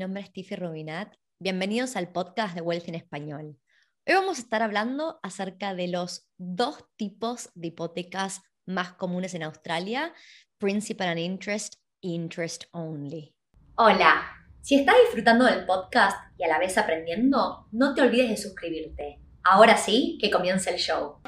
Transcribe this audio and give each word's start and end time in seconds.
Mi 0.00 0.04
nombre 0.04 0.22
es 0.22 0.32
Tiffy 0.32 0.56
Rubinat. 0.56 1.12
Bienvenidos 1.38 1.94
al 1.94 2.10
podcast 2.10 2.54
de 2.54 2.62
Wealth 2.62 2.88
en 2.88 2.94
Español. 2.94 3.58
Hoy 4.06 4.14
vamos 4.14 4.38
a 4.38 4.40
estar 4.40 4.62
hablando 4.62 5.20
acerca 5.22 5.74
de 5.74 5.88
los 5.88 6.26
dos 6.38 6.86
tipos 6.96 7.50
de 7.54 7.66
hipotecas 7.66 8.40
más 8.64 8.94
comunes 8.94 9.34
en 9.34 9.42
Australia, 9.42 10.14
Principal 10.56 11.08
and 11.08 11.18
Interest 11.18 11.74
Interest 12.00 12.64
Only. 12.72 13.36
Hola, 13.74 14.22
si 14.62 14.76
estás 14.76 14.94
disfrutando 15.04 15.44
del 15.44 15.66
podcast 15.66 16.16
y 16.38 16.44
a 16.44 16.48
la 16.48 16.58
vez 16.58 16.78
aprendiendo, 16.78 17.66
no 17.70 17.92
te 17.92 18.00
olvides 18.00 18.30
de 18.30 18.38
suscribirte. 18.38 19.20
Ahora 19.44 19.76
sí, 19.76 20.16
que 20.18 20.30
comience 20.30 20.70
el 20.70 20.78
show. 20.78 21.20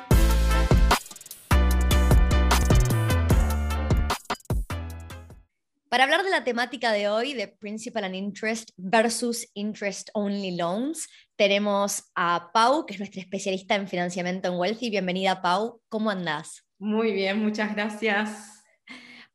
Para 5.92 6.04
hablar 6.04 6.24
de 6.24 6.30
la 6.30 6.42
temática 6.42 6.90
de 6.90 7.10
hoy, 7.10 7.34
de 7.34 7.48
Principal 7.48 8.04
and 8.04 8.14
Interest 8.14 8.70
versus 8.78 9.46
Interest 9.52 10.08
Only 10.14 10.56
Loans, 10.56 11.06
tenemos 11.36 12.10
a 12.14 12.50
Pau, 12.54 12.86
que 12.86 12.94
es 12.94 12.98
nuestra 12.98 13.20
especialista 13.20 13.74
en 13.74 13.86
financiamiento 13.86 14.48
en 14.48 14.54
Wealthy. 14.54 14.88
Bienvenida, 14.88 15.42
Pau. 15.42 15.82
¿Cómo 15.90 16.08
andás? 16.08 16.66
Muy 16.78 17.12
bien, 17.12 17.40
muchas 17.40 17.74
gracias. 17.74 18.64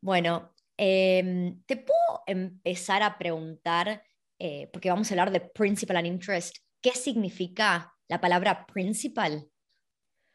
Bueno, 0.01 0.51
em, 0.77 1.61
te 1.67 1.77
puedo 1.77 2.23
empezar 2.25 3.03
a 3.03 3.19
preguntar, 3.19 4.01
eh, 4.39 4.67
porque 4.73 4.89
vamos 4.89 5.11
a 5.11 5.13
hablar 5.13 5.29
de 5.29 5.41
Principal 5.41 5.97
and 5.97 6.07
Interest, 6.07 6.57
¿qué 6.81 6.93
significa 6.93 7.93
la 8.07 8.19
palabra 8.19 8.65
principal? 8.65 9.47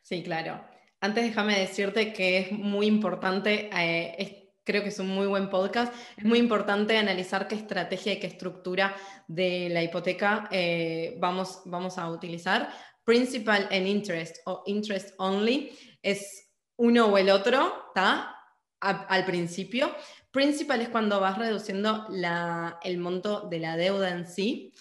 Sí, 0.03 0.23
claro. 0.23 0.65
Antes 1.01 1.25
déjame 1.25 1.59
decirte 1.59 2.12
que 2.12 2.39
es 2.39 2.53
muy 2.53 2.87
importante 2.87 3.69
eh, 3.77 4.42
creo 4.65 4.83
que 4.83 4.89
es 4.89 4.98
un 4.98 5.09
muy 5.09 5.27
buen 5.27 5.51
podcast. 5.51 5.95
Es 6.16 6.25
muy 6.25 6.39
importante 6.39 6.97
analizar 6.97 7.48
qué 7.48 7.55
estrategia 7.55 8.14
y 8.14 8.20
qué 8.20 8.27
estructura 8.27 8.95
de 9.27 9.69
la 9.70 9.83
hipoteca 9.83 10.48
eh, 10.50 11.17
vamos, 11.19 11.62
vamos 11.64 11.98
a 11.98 12.11
utilizar. 12.11 12.70
Principal 13.05 13.69
and 13.70 13.87
interest 13.87 14.37
o 14.47 14.62
interest 14.67 15.14
only 15.19 15.77
es 16.03 16.50
uno 16.77 17.06
o 17.06 17.19
el 17.19 17.31
otro, 17.31 17.87
¿está? 17.89 18.37
Al 18.81 19.25
principio. 19.25 19.95
Principal 20.33 20.81
es 20.81 20.89
cuando 20.89 21.20
vas 21.20 21.39
reduciendo 21.39 22.06
la, 22.11 22.78
el 22.83 22.98
monto 22.98 23.48
de 23.48 23.61
la 23.61 23.77
deuda 23.77 24.11
en 24.11 24.27
sí 24.27 24.72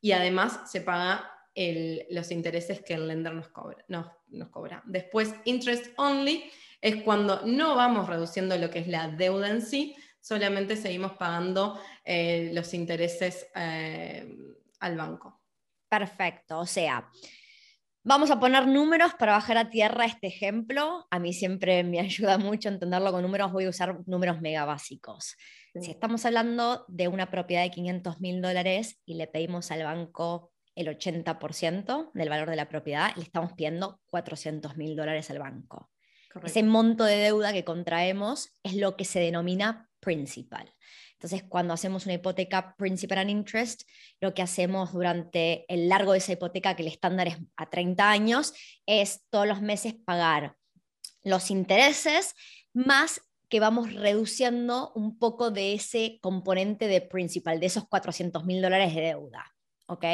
y 0.00 0.12
además 0.12 0.70
se 0.70 0.80
paga 0.80 1.30
los 2.10 2.30
intereses 2.30 2.80
que 2.80 2.94
el 2.94 3.06
lender 3.08 3.34
nos 3.34 3.48
cobra, 3.48 3.84
nos 3.88 4.48
cobra. 4.48 4.82
Después, 4.86 5.34
interest 5.44 5.86
only 5.96 6.50
es 6.80 7.02
cuando 7.02 7.42
no 7.44 7.74
vamos 7.76 8.08
reduciendo 8.08 8.56
lo 8.56 8.70
que 8.70 8.80
es 8.80 8.88
la 8.88 9.08
deuda 9.08 9.50
en 9.50 9.62
sí, 9.62 9.94
solamente 10.20 10.76
seguimos 10.76 11.12
pagando 11.12 11.78
eh, 12.04 12.50
los 12.52 12.72
intereses 12.74 13.46
eh, 13.54 14.36
al 14.80 14.96
banco. 14.96 15.40
Perfecto, 15.88 16.60
o 16.60 16.66
sea, 16.66 17.10
vamos 18.02 18.30
a 18.30 18.38
poner 18.38 18.66
números 18.66 19.14
para 19.14 19.32
bajar 19.32 19.58
a 19.58 19.70
tierra 19.70 20.04
este 20.04 20.28
ejemplo. 20.28 21.06
A 21.10 21.18
mí 21.18 21.32
siempre 21.32 21.82
me 21.84 22.00
ayuda 22.00 22.38
mucho 22.38 22.68
entenderlo 22.68 23.12
con 23.12 23.22
números, 23.22 23.52
voy 23.52 23.64
a 23.64 23.70
usar 23.70 23.98
números 24.06 24.40
mega 24.40 24.64
básicos. 24.64 25.36
Si 25.74 25.90
estamos 25.90 26.24
hablando 26.26 26.84
de 26.88 27.08
una 27.08 27.30
propiedad 27.30 27.62
de 27.62 27.70
500 27.70 28.20
mil 28.20 28.42
dólares 28.42 29.00
y 29.04 29.14
le 29.14 29.28
pedimos 29.28 29.70
al 29.70 29.84
banco 29.84 30.50
el 30.74 30.88
80% 30.88 32.10
del 32.12 32.28
valor 32.28 32.50
de 32.50 32.56
la 32.56 32.68
propiedad, 32.68 33.14
le 33.16 33.22
estamos 33.22 33.52
pidiendo 33.52 34.00
400 34.10 34.76
mil 34.76 34.96
dólares 34.96 35.30
al 35.30 35.38
banco. 35.38 35.90
Ese 36.44 36.62
monto 36.62 37.04
de 37.04 37.16
deuda 37.16 37.52
que 37.52 37.64
contraemos 37.64 38.50
es 38.62 38.74
lo 38.74 38.96
que 38.96 39.04
se 39.04 39.20
denomina 39.20 39.90
principal. 40.00 40.72
Entonces, 41.14 41.42
cuando 41.42 41.74
hacemos 41.74 42.06
una 42.06 42.14
hipoteca 42.14 42.74
principal 42.76 43.18
and 43.18 43.30
interest, 43.30 43.82
lo 44.20 44.32
que 44.32 44.40
hacemos 44.40 44.92
durante 44.92 45.66
el 45.68 45.88
largo 45.88 46.12
de 46.12 46.18
esa 46.18 46.32
hipoteca, 46.32 46.74
que 46.74 46.82
el 46.82 46.88
estándar 46.88 47.28
es 47.28 47.36
a 47.56 47.68
30 47.68 48.10
años, 48.10 48.54
es 48.86 49.22
todos 49.28 49.46
los 49.46 49.60
meses 49.60 49.94
pagar 49.94 50.56
los 51.22 51.50
intereses 51.50 52.34
más 52.72 53.20
que 53.48 53.60
vamos 53.60 53.92
reduciendo 53.92 54.92
un 54.94 55.18
poco 55.18 55.50
de 55.50 55.74
ese 55.74 56.18
componente 56.22 56.86
de 56.86 57.00
principal, 57.00 57.60
de 57.60 57.66
esos 57.66 57.86
400 57.88 58.44
mil 58.46 58.62
dólares 58.62 58.94
de 58.94 59.02
deuda. 59.02 59.44
¿Ok? 59.86 60.04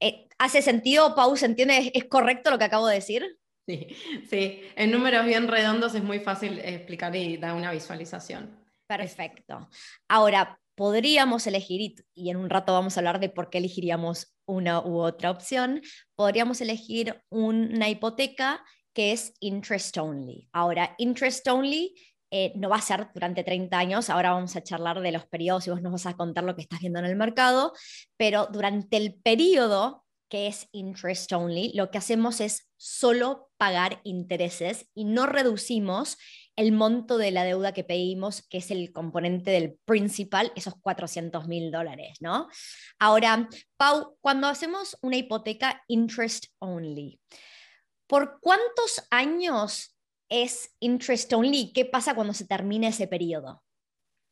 Eh, 0.00 0.28
¿Hace 0.38 0.62
sentido, 0.62 1.14
Pau? 1.14 1.36
¿Se 1.36 1.46
entiende? 1.46 1.90
¿Es 1.92 2.04
correcto 2.04 2.50
lo 2.50 2.58
que 2.58 2.64
acabo 2.64 2.86
de 2.86 2.94
decir? 2.94 3.37
Sí, 3.68 3.86
sí, 4.30 4.62
en 4.76 4.90
números 4.90 5.26
bien 5.26 5.46
redondos 5.46 5.94
es 5.94 6.02
muy 6.02 6.20
fácil 6.20 6.58
explicar 6.58 7.14
y 7.14 7.36
dar 7.36 7.54
una 7.54 7.70
visualización. 7.70 8.58
Perfecto. 8.86 9.68
Ahora, 10.08 10.58
podríamos 10.74 11.46
elegir, 11.46 12.06
y 12.14 12.30
en 12.30 12.38
un 12.38 12.48
rato 12.48 12.72
vamos 12.72 12.96
a 12.96 13.00
hablar 13.00 13.20
de 13.20 13.28
por 13.28 13.50
qué 13.50 13.58
elegiríamos 13.58 14.34
una 14.46 14.80
u 14.80 15.00
otra 15.00 15.30
opción, 15.30 15.82
podríamos 16.16 16.62
elegir 16.62 17.22
una 17.28 17.90
hipoteca 17.90 18.64
que 18.94 19.12
es 19.12 19.34
interest 19.40 19.98
only. 19.98 20.48
Ahora, 20.52 20.94
interest 20.96 21.46
only 21.46 21.94
eh, 22.30 22.54
no 22.56 22.70
va 22.70 22.76
a 22.76 22.80
ser 22.80 23.08
durante 23.12 23.44
30 23.44 23.78
años, 23.78 24.08
ahora 24.08 24.30
vamos 24.30 24.56
a 24.56 24.62
charlar 24.62 25.00
de 25.00 25.12
los 25.12 25.26
periodos 25.26 25.66
y 25.66 25.70
vos 25.70 25.82
nos 25.82 25.92
vas 25.92 26.06
a 26.06 26.16
contar 26.16 26.44
lo 26.44 26.56
que 26.56 26.62
estás 26.62 26.80
viendo 26.80 27.00
en 27.00 27.04
el 27.04 27.16
mercado, 27.16 27.74
pero 28.16 28.46
durante 28.50 28.96
el 28.96 29.20
periodo 29.22 30.06
que 30.30 30.46
es 30.46 30.68
interest 30.72 31.30
only, 31.32 31.72
lo 31.74 31.90
que 31.90 31.98
hacemos 31.98 32.40
es 32.40 32.70
solo 32.78 33.47
pagar 33.58 34.00
intereses 34.04 34.88
y 34.94 35.04
no 35.04 35.26
reducimos 35.26 36.16
el 36.56 36.72
monto 36.72 37.18
de 37.18 37.30
la 37.30 37.44
deuda 37.44 37.72
que 37.72 37.84
pedimos, 37.84 38.42
que 38.48 38.58
es 38.58 38.70
el 38.70 38.92
componente 38.92 39.50
del 39.50 39.78
principal, 39.84 40.52
esos 40.56 40.74
400 40.80 41.46
mil 41.46 41.70
dólares, 41.70 42.18
¿no? 42.20 42.48
Ahora, 42.98 43.48
Pau, 43.76 44.16
cuando 44.20 44.48
hacemos 44.48 44.96
una 45.02 45.16
hipoteca 45.16 45.82
interest 45.88 46.46
only, 46.58 47.20
¿por 48.06 48.40
cuántos 48.40 49.06
años 49.10 49.96
es 50.28 50.74
interest 50.80 51.32
only? 51.32 51.72
¿Qué 51.72 51.84
pasa 51.84 52.14
cuando 52.14 52.34
se 52.34 52.46
termina 52.46 52.88
ese 52.88 53.06
periodo? 53.06 53.62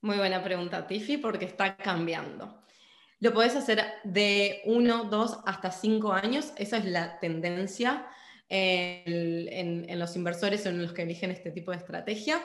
Muy 0.02 0.16
buena 0.16 0.42
pregunta, 0.42 0.86
Tiffy, 0.86 1.16
porque 1.16 1.44
está 1.44 1.76
cambiando. 1.76 2.62
Lo 3.18 3.32
podés 3.32 3.56
hacer 3.56 3.82
de 4.04 4.62
1, 4.66 5.04
2 5.04 5.38
hasta 5.46 5.70
5 5.70 6.12
años, 6.12 6.52
esa 6.56 6.76
es 6.76 6.84
la 6.84 7.18
tendencia 7.18 8.06
en, 8.48 9.98
los 9.98 10.16
inversores 10.16 10.66
en 10.66 10.80
los 10.82 10.92
que 10.92 11.02
eligen 11.02 11.30
este 11.30 11.50
tipo 11.50 11.70
de 11.70 11.78
estrategia. 11.78 12.40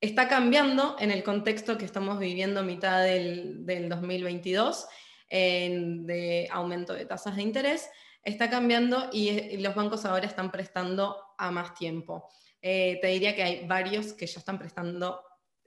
Está 0.00 0.28
cambiando 0.28 0.96
en 0.98 1.10
el 1.10 1.22
contexto 1.22 1.78
que 1.78 1.84
estamos 1.84 2.18
viviendo 2.18 2.62
mitad 2.62 3.04
del, 3.04 3.64
2022, 3.88 4.86
de 5.30 6.48
aumento 6.50 6.92
de 6.92 7.06
tasas 7.06 7.36
de 7.36 7.42
interés, 7.42 7.88
está 8.24 8.50
cambiando 8.50 9.10
y, 9.12 9.56
los 9.58 9.74
bancos 9.74 10.04
ahora 10.04 10.26
están 10.26 10.50
prestando 10.50 11.16
a 11.38 11.50
más 11.50 11.74
tiempo. 11.74 12.28
Eh, 12.60 12.98
te 13.00 13.08
diría 13.08 13.34
que 13.34 13.42
hay 13.42 13.66
varios 13.66 14.12
que 14.12 14.26
ya 14.26 14.38
están 14.38 14.58
prestando 14.58 15.20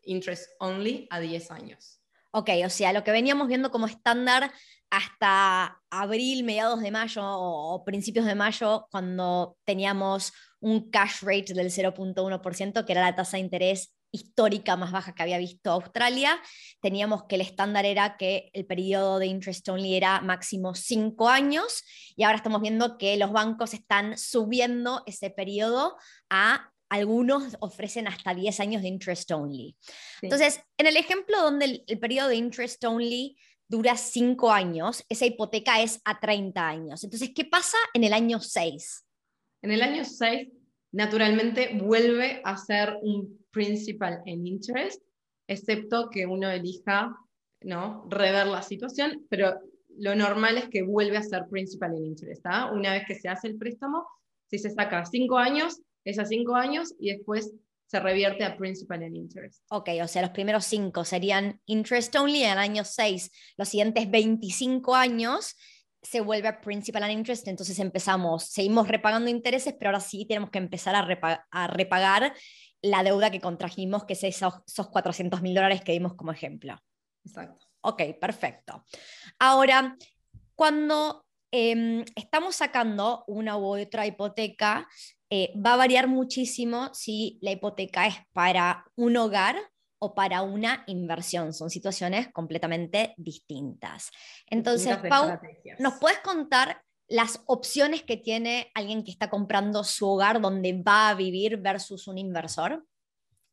interest 0.04 0.52
only 0.60 1.08
a 1.10 1.20
10 1.20 1.52
años. 1.52 1.95
Ok, 2.38 2.50
o 2.66 2.70
sea, 2.70 2.92
lo 2.92 3.06
que 3.06 3.12
veníamos 3.14 3.48
viendo 3.48 3.72
como 3.72 3.88
estándar 3.88 4.52
hasta 4.90 5.82
abril, 5.90 6.44
mediados 6.44 6.82
de 6.82 6.92
mayo 6.92 7.22
o, 7.24 7.86
principios 7.86 8.26
de 8.26 8.36
mayo, 8.36 8.88
cuando 8.92 9.56
teníamos 9.64 10.34
un 10.60 10.90
cash 10.92 11.22
rate 11.22 11.54
del 11.54 11.72
0.1%, 11.72 12.86
que 12.86 12.92
era 12.92 13.02
la 13.02 13.16
tasa 13.16 13.38
de 13.38 13.44
interés 13.44 13.96
histórica 14.12 14.76
más 14.76 14.92
baja 14.92 15.16
que 15.16 15.24
había 15.24 15.38
visto 15.38 15.72
Australia, 15.72 16.38
teníamos 16.82 17.24
que 17.24 17.36
el 17.36 17.42
estándar 17.42 17.86
era 17.86 18.18
que 18.18 18.50
el 18.52 18.66
periodo 18.66 19.20
de 19.20 19.28
interest 19.28 19.70
only 19.70 19.96
era 19.96 20.20
máximo 20.20 20.76
5 20.76 21.30
años 21.30 21.84
y 22.18 22.24
ahora 22.24 22.36
estamos 22.36 22.62
viendo 22.62 22.98
que 22.98 23.16
los 23.16 23.32
bancos 23.32 23.74
están 23.74 24.18
subiendo 24.18 25.04
ese 25.06 25.30
periodo 25.30 25.96
a 26.30 26.70
algunos 26.90 27.58
ofrecen 27.60 28.08
hasta 28.08 28.34
10 28.34 28.60
años 28.60 28.82
de 28.82 28.88
interest 28.88 29.32
only. 29.32 29.76
Entonces, 30.22 30.62
en 30.78 30.88
el 30.88 30.98
ejemplo 30.98 31.42
donde 31.42 31.84
el, 31.88 32.00
periodo 32.00 32.30
de 32.30 32.36
interest 32.36 32.84
only 32.84 33.38
dura 33.68 33.98
5 33.98 34.52
años, 34.52 35.04
esa 35.10 35.26
hipoteca 35.26 35.82
es 35.82 36.00
a 36.06 36.20
30 36.20 36.68
años. 36.68 37.04
Entonces, 37.04 37.32
¿qué 37.36 37.46
pasa 37.46 37.78
en 37.94 38.04
el 38.04 38.14
año 38.14 38.40
6? 38.40 39.06
En 39.64 39.72
el 39.72 39.82
año 39.82 40.06
6, 40.06 40.50
naturalmente, 40.92 41.72
vuelve 41.74 42.42
a 42.44 42.58
ser 42.58 42.98
un 43.02 43.46
principal 43.52 44.22
en 44.26 44.46
interest, 44.46 45.02
excepto 45.48 46.10
que 46.10 46.26
uno 46.26 46.50
elija 46.50 47.16
¿no? 47.62 48.06
rever 48.10 48.48
la 48.48 48.62
situación, 48.62 49.26
pero 49.30 49.60
lo 49.98 50.16
normal 50.16 50.58
es 50.58 50.70
que 50.70 50.84
vuelve 50.84 51.18
a 51.18 51.24
ser 51.24 51.48
principal 51.50 51.96
en 51.96 52.06
interest. 52.06 52.46
Una 52.74 52.94
vez 52.94 53.06
que 53.08 53.16
se 53.16 53.30
hace 53.30 53.48
el 53.48 53.58
préstamo, 53.58 54.06
si 54.50 54.60
se 54.60 54.70
saca 54.70 55.06
5 55.06 55.38
años, 55.38 55.82
es 56.06 56.20
a 56.20 56.26
cinco 56.26 56.56
años 56.56 56.94
y 57.00 57.12
después 57.12 57.54
se 57.88 58.00
revierte 58.00 58.44
a 58.44 58.58
principal 58.58 59.04
and 59.04 59.16
interest. 59.16 59.64
Ok, 59.70 59.90
o 60.02 60.08
sea, 60.08 60.22
los 60.22 60.32
primeros 60.32 60.66
cinco 60.66 61.04
serían 61.04 61.62
interest 61.66 62.16
only, 62.16 62.44
en 62.44 62.54
el 62.54 62.58
año 62.58 62.84
seis, 62.86 63.32
los 63.58 63.70
siguientes 63.70 64.10
25 64.10 64.96
años 64.96 65.56
se 66.02 66.22
vuelve 66.22 66.48
a 66.48 66.62
principal 66.62 67.04
and 67.04 67.14
interest, 67.14 67.48
entonces 67.48 67.80
empezamos, 67.80 68.46
seguimos 68.46 68.88
repagando 68.88 69.30
intereses, 69.30 69.74
pero 69.78 69.90
ahora 69.90 70.00
sí 70.00 70.26
tenemos 70.26 70.52
que 70.52 70.60
empezar 70.60 70.96
a, 70.96 71.48
a 71.52 71.68
repagar 71.68 72.34
la 72.82 73.04
deuda 73.04 73.32
que 73.32 73.42
contrajimos, 73.42 74.06
que 74.06 74.14
es 74.14 74.24
esos, 74.24 74.54
esos 74.68 74.90
400 74.90 75.42
mil 75.42 75.56
dólares 75.56 75.82
que 75.82 75.92
dimos 75.92 76.14
como 76.14 76.32
ejemplo. 76.32 76.78
Exacto. 77.24 77.66
Ok, 77.82 78.02
perfecto. 78.20 78.84
Ahora, 79.40 79.96
cuando 80.54 81.26
em, 81.52 82.04
estamos 82.16 82.56
sacando 82.56 83.24
una 83.28 83.58
u 83.58 83.66
otra 83.66 84.06
hipoteca, 84.06 84.88
eh, 85.30 85.54
va 85.60 85.74
a 85.74 85.78
variar 85.78 86.08
muchísimo 86.08 86.94
si 86.94 87.40
la 87.42 87.52
hipoteca 87.52 88.08
es 88.08 88.16
para 88.32 88.86
un 88.96 89.18
hogar 89.18 89.58
o 90.00 90.14
para 90.14 90.44
una 90.44 90.84
inversión. 90.88 91.54
Son 91.54 91.70
situaciones 91.70 92.32
completamente 92.32 93.14
distintas. 93.18 94.12
Entonces, 94.48 94.98
Pau, 95.10 95.40
¿nos 95.80 95.96
puedes 95.96 96.20
contar 96.20 96.82
las 97.08 97.42
opciones 97.48 98.04
que 98.04 98.18
tiene 98.18 98.72
alguien 98.74 99.04
que 99.04 99.12
está 99.12 99.30
comprando 99.30 99.84
su 99.84 100.08
hogar 100.08 100.42
donde 100.42 100.82
va 100.82 101.10
a 101.10 101.16
vivir 101.16 101.58
versus 101.58 102.08
un 102.08 102.18
inversor? 102.18 102.86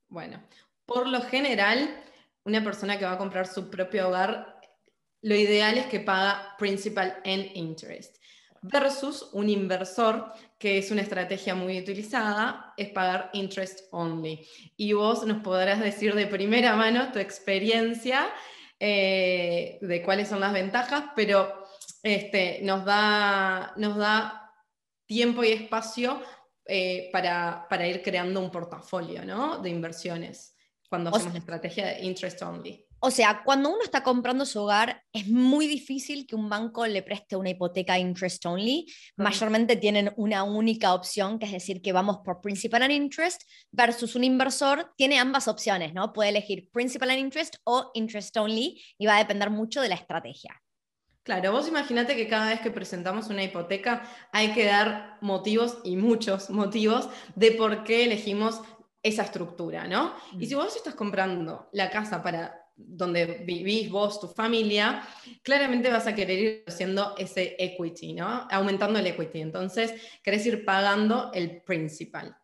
Bueno, 0.09 0.43
por 0.85 1.07
lo 1.07 1.23
general, 1.23 2.03
una 2.45 2.63
persona 2.63 2.99
que 2.99 3.05
va 3.05 3.13
a 3.13 3.19
comprar 3.19 3.47
su 3.47 3.71
propio 3.71 4.09
hogar, 4.09 4.61
lo 5.23 5.35
ideal 5.35 5.79
es 5.79 5.87
que 5.87 6.01
paga 6.01 6.57
principal 6.59 7.21
and 7.25 7.51
interest 7.55 8.17
versus 8.63 9.29
un 9.33 9.49
inversor, 9.49 10.33
que 10.63 10.79
es 10.79 10.93
una 10.93 11.03
estrategia 11.03 11.57
muy 11.57 11.77
utilizada, 11.81 12.73
es 12.77 12.91
pagar 12.91 13.31
interest 13.33 13.81
only. 13.91 14.47
Y 14.77 14.93
vos 14.93 15.27
nos 15.27 15.43
podrás 15.43 15.81
decir 15.81 16.15
de 16.15 16.29
primera 16.29 16.77
mano 16.77 17.11
tu 17.11 17.19
experiencia 17.19 18.29
eh, 18.79 19.77
de 19.81 20.03
cuáles 20.05 20.29
son 20.29 20.39
las 20.39 20.53
ventajas, 20.53 21.07
pero 21.17 21.67
este, 22.05 22.61
nos, 22.63 22.85
da, 22.85 23.73
nos 23.75 23.97
da 23.97 24.55
tiempo 25.05 25.43
y 25.43 25.51
espacio 25.51 26.23
eh, 26.65 27.11
para, 27.13 27.67
ir 27.89 28.01
creando 28.01 28.39
un 28.39 28.53
portafolio 28.53 29.59
de 29.59 29.69
inversiones 29.69 30.55
cuando 30.89 31.11
hacemos 31.11 31.33
la 31.33 31.41
estrategia 31.41 31.87
de 31.87 32.05
interest 32.05 32.41
only. 32.41 32.87
O 33.05 33.11
sea, 33.11 33.43
cuando 33.45 33.69
uno 33.69 33.83
está 33.83 34.05
comprando 34.05 34.47
su 34.47 34.61
hogar, 34.61 35.03
es 35.13 35.27
muy 35.27 35.67
difícil 35.67 36.25
que 36.25 36.37
un 36.37 36.49
banco 36.49 36.87
le 36.87 37.03
preste 37.03 37.35
una 37.35 37.51
hipoteca 37.51 37.99
interest 37.99 38.47
only. 38.47 38.87
Mayormente 39.17 39.75
tienen 39.75 40.13
una 40.17 40.45
única 40.45 40.95
opción, 40.95 41.41
que 41.41 41.47
es 41.47 41.53
decir, 41.53 41.83
que 41.83 41.93
vamos 41.93 42.19
por 42.25 42.41
principal 42.41 42.83
and 42.83 42.93
interest, 42.93 43.43
versus 43.73 44.15
un 44.15 44.23
inversor 44.23 44.93
tiene 44.97 45.19
ambas 45.19 45.49
opciones, 45.49 45.93
¿no? 45.95 46.13
Puede 46.13 46.31
elegir 46.31 46.71
principal 46.71 47.11
and 47.11 47.19
interest 47.19 47.57
o 47.65 47.91
interest 47.95 48.37
only 48.37 48.81
y 48.97 49.07
va 49.07 49.17
a 49.17 49.19
depender 49.19 49.51
mucho 49.51 49.81
de 49.81 49.89
la 49.89 49.97
estrategia. 49.97 50.63
Claro, 51.25 51.51
vos 51.51 51.67
imagínate 51.67 52.15
que 52.15 52.29
cada 52.29 52.51
vez 52.51 52.61
que 52.61 52.71
presentamos 52.71 53.27
una 53.31 53.43
hipoteca 53.43 54.09
hay 54.31 54.53
que 54.53 54.67
dar 54.67 55.19
motivos 55.21 55.79
y 55.83 55.97
muchos 55.97 56.51
motivos 56.51 57.09
de 57.35 57.51
por 57.51 57.83
qué 57.83 58.05
elegimos 58.05 58.61
esa 59.03 59.25
estructura, 59.25 59.89
¿no? 59.89 60.15
Y 60.39 60.47
si 60.47 60.55
mm. 60.55 60.59
vos 60.59 60.77
estás 60.77 60.95
comprando 60.95 61.69
la 61.73 61.91
casa 61.91 62.23
para 62.23 62.62
donde 62.77 63.43
vivís 63.47 63.91
vos, 63.91 64.21
tu 64.21 64.29
familia, 64.29 65.07
claramente 65.43 65.91
vas 65.91 66.07
a 66.07 66.15
querer 66.15 66.39
ir 66.39 66.65
haciendo 66.67 67.15
ese 67.19 67.57
equity, 67.59 68.15
¿no? 68.15 68.47
Aumentando 68.51 68.99
el 68.99 69.07
equity. 69.07 69.41
Entonces, 69.41 69.95
querés 70.23 70.45
ir 70.47 70.65
pagando 70.65 71.31
el 71.33 71.63
principal, 71.63 72.37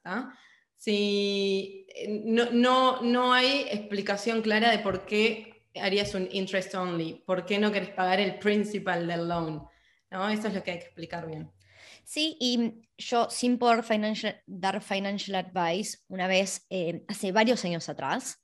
Si 0.77 1.87
eh, 1.95 2.23
no, 2.25 2.51
no, 2.53 3.03
no 3.03 3.33
hay 3.33 3.67
explicación 3.71 4.43
clara 4.43 4.71
de 4.71 4.79
por 4.79 5.07
qué 5.07 5.65
harías 5.75 6.15
un 6.15 6.29
interest 6.31 6.75
only, 6.75 7.23
por 7.27 7.45
qué 7.45 7.59
no 7.59 7.73
querés 7.73 7.91
pagar 7.91 8.21
el 8.21 8.39
principal 8.39 9.07
del 9.07 9.29
loan, 9.29 9.63
¿no? 10.11 10.29
Eso 10.29 10.49
es 10.49 10.55
lo 10.55 10.63
que 10.63 10.73
hay 10.73 10.79
que 10.79 10.87
explicar 10.87 11.27
bien. 11.27 11.51
Sí, 12.05 12.37
y 12.41 12.89
yo, 12.97 13.29
sin 13.29 13.59
poder 13.59 13.85
dar 14.47 14.81
financial 14.81 15.35
advice, 15.35 15.99
una 16.09 16.27
vez, 16.27 16.67
eh, 16.71 17.05
hace 17.07 17.33
varios 17.33 17.65
años 17.65 17.89
atrás, 17.89 18.41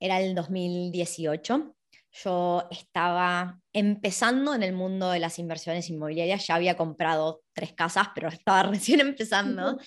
era 0.00 0.20
el 0.20 0.34
2018. 0.34 1.74
Yo 2.10 2.66
estaba 2.70 3.60
empezando 3.72 4.54
en 4.54 4.62
el 4.62 4.72
mundo 4.72 5.10
de 5.10 5.20
las 5.20 5.38
inversiones 5.38 5.88
inmobiliarias, 5.90 6.46
ya 6.46 6.54
había 6.54 6.76
comprado 6.76 7.42
tres 7.52 7.72
casas, 7.74 8.08
pero 8.14 8.28
estaba 8.28 8.64
recién 8.64 9.00
empezando. 9.00 9.78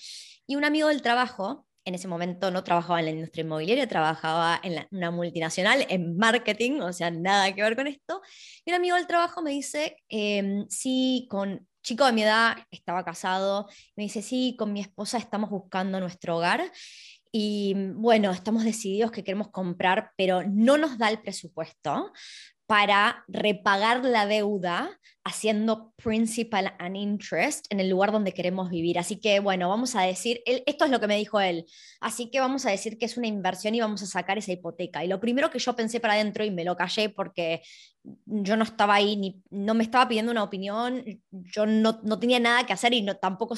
Y 0.46 0.56
un 0.56 0.64
amigo 0.64 0.88
del 0.88 1.02
trabajo, 1.02 1.66
en 1.84 1.94
ese 1.94 2.06
momento 2.08 2.50
no 2.50 2.62
trabajaba 2.62 3.00
en 3.00 3.06
la 3.06 3.10
industria 3.10 3.42
inmobiliaria, 3.42 3.88
trabajaba 3.88 4.60
en 4.62 4.86
una 4.92 5.10
multinacional, 5.10 5.84
en 5.88 6.16
marketing, 6.16 6.80
o 6.80 6.92
sea, 6.92 7.10
nada 7.10 7.52
que 7.52 7.62
ver 7.62 7.74
con 7.74 7.88
esto. 7.88 8.22
Y 8.64 8.70
un 8.70 8.76
amigo 8.76 8.96
del 8.96 9.06
trabajo 9.06 9.42
me 9.42 9.50
dice, 9.50 9.96
eh, 10.08 10.64
sí, 10.68 11.26
con 11.28 11.66
chico 11.82 12.06
de 12.06 12.12
mi 12.12 12.22
edad, 12.22 12.56
estaba 12.70 13.04
casado, 13.04 13.68
me 13.96 14.04
dice, 14.04 14.22
sí, 14.22 14.54
con 14.58 14.72
mi 14.72 14.80
esposa 14.80 15.18
estamos 15.18 15.50
buscando 15.50 15.98
nuestro 16.00 16.36
hogar 16.36 16.70
y 17.32 17.74
bueno, 17.94 18.30
estamos 18.30 18.62
decididos 18.62 19.10
que 19.10 19.24
queremos 19.24 19.48
comprar, 19.48 20.10
pero 20.16 20.42
no 20.46 20.76
nos 20.76 20.98
da 20.98 21.08
el 21.08 21.20
presupuesto 21.20 22.12
para 22.66 23.24
repagar 23.26 24.04
la 24.04 24.26
deuda 24.26 24.98
haciendo 25.24 25.92
principal 25.96 26.74
and 26.78 26.96
interest 26.96 27.66
en 27.70 27.80
el 27.80 27.88
lugar 27.88 28.12
donde 28.12 28.32
queremos 28.32 28.70
vivir. 28.70 28.98
Así 28.98 29.18
que 29.18 29.40
bueno, 29.40 29.68
vamos 29.68 29.94
a 29.94 30.02
decir, 30.02 30.42
esto 30.44 30.84
es 30.84 30.90
lo 30.90 31.00
que 31.00 31.06
me 31.06 31.16
dijo 31.16 31.40
él, 31.40 31.64
así 32.00 32.30
que 32.30 32.40
vamos 32.40 32.66
a 32.66 32.70
decir 32.70 32.98
que 32.98 33.06
es 33.06 33.16
una 33.16 33.28
inversión 33.28 33.74
y 33.74 33.80
vamos 33.80 34.02
a 34.02 34.06
sacar 34.06 34.36
esa 34.36 34.52
hipoteca. 34.52 35.04
Y 35.04 35.08
lo 35.08 35.20
primero 35.20 35.50
que 35.50 35.58
yo 35.58 35.74
pensé 35.74 36.00
para 36.00 36.14
adentro 36.14 36.44
y 36.44 36.50
me 36.50 36.64
lo 36.64 36.76
callé 36.76 37.08
porque 37.08 37.62
yo 38.26 38.56
no 38.56 38.64
estaba 38.64 38.94
ahí, 38.94 39.16
ni, 39.16 39.42
no 39.50 39.74
me 39.74 39.84
estaba 39.84 40.08
pidiendo 40.08 40.32
una 40.32 40.42
opinión, 40.42 41.04
yo 41.30 41.66
no, 41.66 42.00
no 42.02 42.18
tenía 42.18 42.40
nada 42.40 42.66
que 42.66 42.72
hacer 42.72 42.92
y 42.92 43.02
no, 43.02 43.16
tampoco 43.16 43.54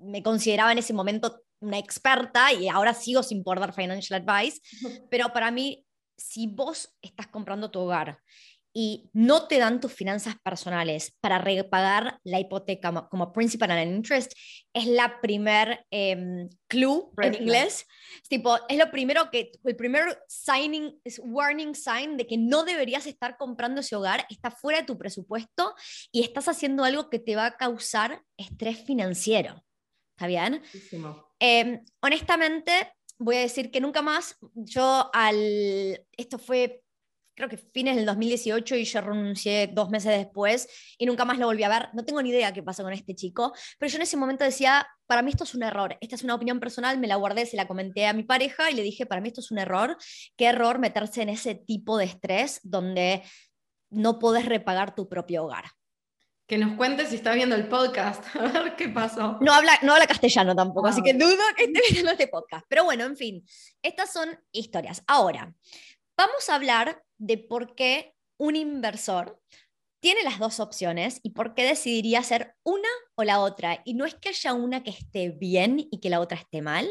me 0.00 0.22
consideraba 0.22 0.72
en 0.72 0.78
ese 0.78 0.92
momento 0.92 1.42
una 1.64 1.78
experta 1.78 2.52
y 2.52 2.68
ahora 2.68 2.94
sigo 2.94 3.22
sin 3.22 3.42
poder 3.42 3.60
dar 3.60 3.74
financial 3.74 4.22
advice, 4.22 4.60
pero 5.10 5.32
para 5.32 5.50
mí, 5.50 5.84
si 6.16 6.46
vos 6.46 6.94
estás 7.02 7.26
comprando 7.26 7.70
tu 7.70 7.80
hogar 7.80 8.18
y 8.76 9.08
no 9.12 9.46
te 9.46 9.58
dan 9.58 9.80
tus 9.80 9.92
finanzas 9.92 10.34
personales 10.42 11.16
para 11.20 11.38
repagar 11.38 12.18
la 12.24 12.40
hipoteca 12.40 13.08
como 13.08 13.32
principal 13.32 13.70
and 13.70 13.94
interest, 13.94 14.32
es 14.74 14.86
la 14.86 15.20
primer 15.20 15.86
em, 15.92 16.48
clue 16.66 17.12
en 17.22 17.34
inglés. 17.34 17.86
Es 18.20 18.28
tipo, 18.28 18.58
es 18.68 18.76
lo 18.76 18.90
primero 18.90 19.30
que, 19.30 19.52
el 19.62 19.76
primer 19.76 20.18
signing, 20.26 21.00
es 21.04 21.20
warning 21.24 21.76
sign 21.76 22.16
de 22.16 22.26
que 22.26 22.36
no 22.36 22.64
deberías 22.64 23.06
estar 23.06 23.36
comprando 23.36 23.80
ese 23.80 23.94
hogar, 23.94 24.26
está 24.28 24.50
fuera 24.50 24.80
de 24.80 24.86
tu 24.86 24.98
presupuesto 24.98 25.74
y 26.10 26.24
estás 26.24 26.48
haciendo 26.48 26.82
algo 26.82 27.10
que 27.10 27.20
te 27.20 27.36
va 27.36 27.46
a 27.46 27.56
causar 27.56 28.22
estrés 28.36 28.84
financiero. 28.84 29.63
¿Está 30.14 30.26
bien? 30.26 30.62
Em, 31.38 31.84
honestamente, 32.00 32.92
voy 33.18 33.36
a 33.36 33.40
decir 33.40 33.70
que 33.70 33.80
nunca 33.80 34.00
más, 34.00 34.36
yo 34.54 35.10
al, 35.12 36.06
esto 36.16 36.38
fue 36.38 36.84
creo 37.34 37.48
que 37.48 37.56
fines 37.56 37.96
del 37.96 38.06
2018 38.06 38.76
y 38.76 38.84
yo 38.84 39.00
renuncié 39.00 39.66
dos 39.66 39.90
meses 39.90 40.16
después 40.16 40.68
y 40.98 41.06
nunca 41.06 41.24
más 41.24 41.38
lo 41.38 41.46
volví 41.46 41.64
a 41.64 41.68
ver. 41.68 41.88
No 41.92 42.04
tengo 42.04 42.22
ni 42.22 42.30
idea 42.30 42.52
qué 42.52 42.62
pasó 42.62 42.82
con 42.82 42.92
este 42.92 43.14
chico, 43.14 43.52
pero 43.78 43.90
yo 43.90 43.96
en 43.96 44.02
ese 44.02 44.16
momento 44.16 44.44
decía, 44.44 44.86
para 45.06 45.22
mí 45.22 45.30
esto 45.30 45.44
es 45.44 45.54
un 45.54 45.62
error, 45.62 45.96
esta 46.00 46.14
es 46.14 46.22
una 46.22 46.34
opinión 46.34 46.60
personal, 46.60 46.98
me 46.98 47.08
la 47.08 47.16
guardé, 47.16 47.46
se 47.46 47.56
la 47.56 47.66
comenté 47.66 48.06
a 48.06 48.12
mi 48.12 48.22
pareja 48.22 48.70
y 48.70 48.74
le 48.74 48.82
dije, 48.82 49.06
para 49.06 49.20
mí 49.20 49.28
esto 49.28 49.40
es 49.40 49.50
un 49.50 49.58
error, 49.58 49.96
qué 50.36 50.46
error 50.46 50.78
meterse 50.78 51.22
en 51.22 51.28
ese 51.28 51.54
tipo 51.54 51.98
de 51.98 52.04
estrés 52.04 52.60
donde 52.62 53.22
no 53.90 54.18
podés 54.18 54.46
repagar 54.46 54.94
tu 54.94 55.08
propio 55.08 55.44
hogar. 55.44 55.64
Que 56.46 56.58
nos 56.58 56.76
cuente 56.76 57.06
si 57.06 57.16
está 57.16 57.32
viendo 57.34 57.56
el 57.56 57.68
podcast, 57.68 58.24
a 58.36 58.42
ver 58.48 58.76
qué 58.76 58.88
pasó. 58.88 59.38
No 59.40 59.52
habla, 59.52 59.78
no 59.82 59.92
habla 59.92 60.06
castellano 60.06 60.54
tampoco, 60.54 60.86
así 60.86 61.02
que 61.02 61.12
ah. 61.12 61.18
dudo 61.18 61.42
que 61.56 61.64
esté 61.64 61.80
viendo 61.90 62.10
este 62.10 62.28
podcast. 62.28 62.66
Pero 62.68 62.84
bueno, 62.84 63.04
en 63.04 63.16
fin, 63.16 63.46
estas 63.82 64.12
son 64.12 64.38
historias. 64.52 65.02
Ahora, 65.06 65.54
vamos 66.16 66.48
a 66.48 66.54
hablar 66.54 67.02
de 67.18 67.38
por 67.38 67.74
qué 67.74 68.14
un 68.36 68.56
inversor 68.56 69.40
tiene 70.00 70.22
las 70.22 70.38
dos 70.38 70.60
opciones 70.60 71.20
y 71.22 71.30
por 71.30 71.54
qué 71.54 71.64
decidiría 71.64 72.18
hacer 72.18 72.54
una 72.62 72.88
o 73.14 73.24
la 73.24 73.40
otra. 73.40 73.80
Y 73.86 73.94
no 73.94 74.04
es 74.04 74.14
que 74.14 74.28
haya 74.28 74.52
una 74.52 74.82
que 74.82 74.90
esté 74.90 75.30
bien 75.30 75.88
y 75.90 75.98
que 75.98 76.10
la 76.10 76.20
otra 76.20 76.36
esté 76.36 76.60
mal, 76.60 76.86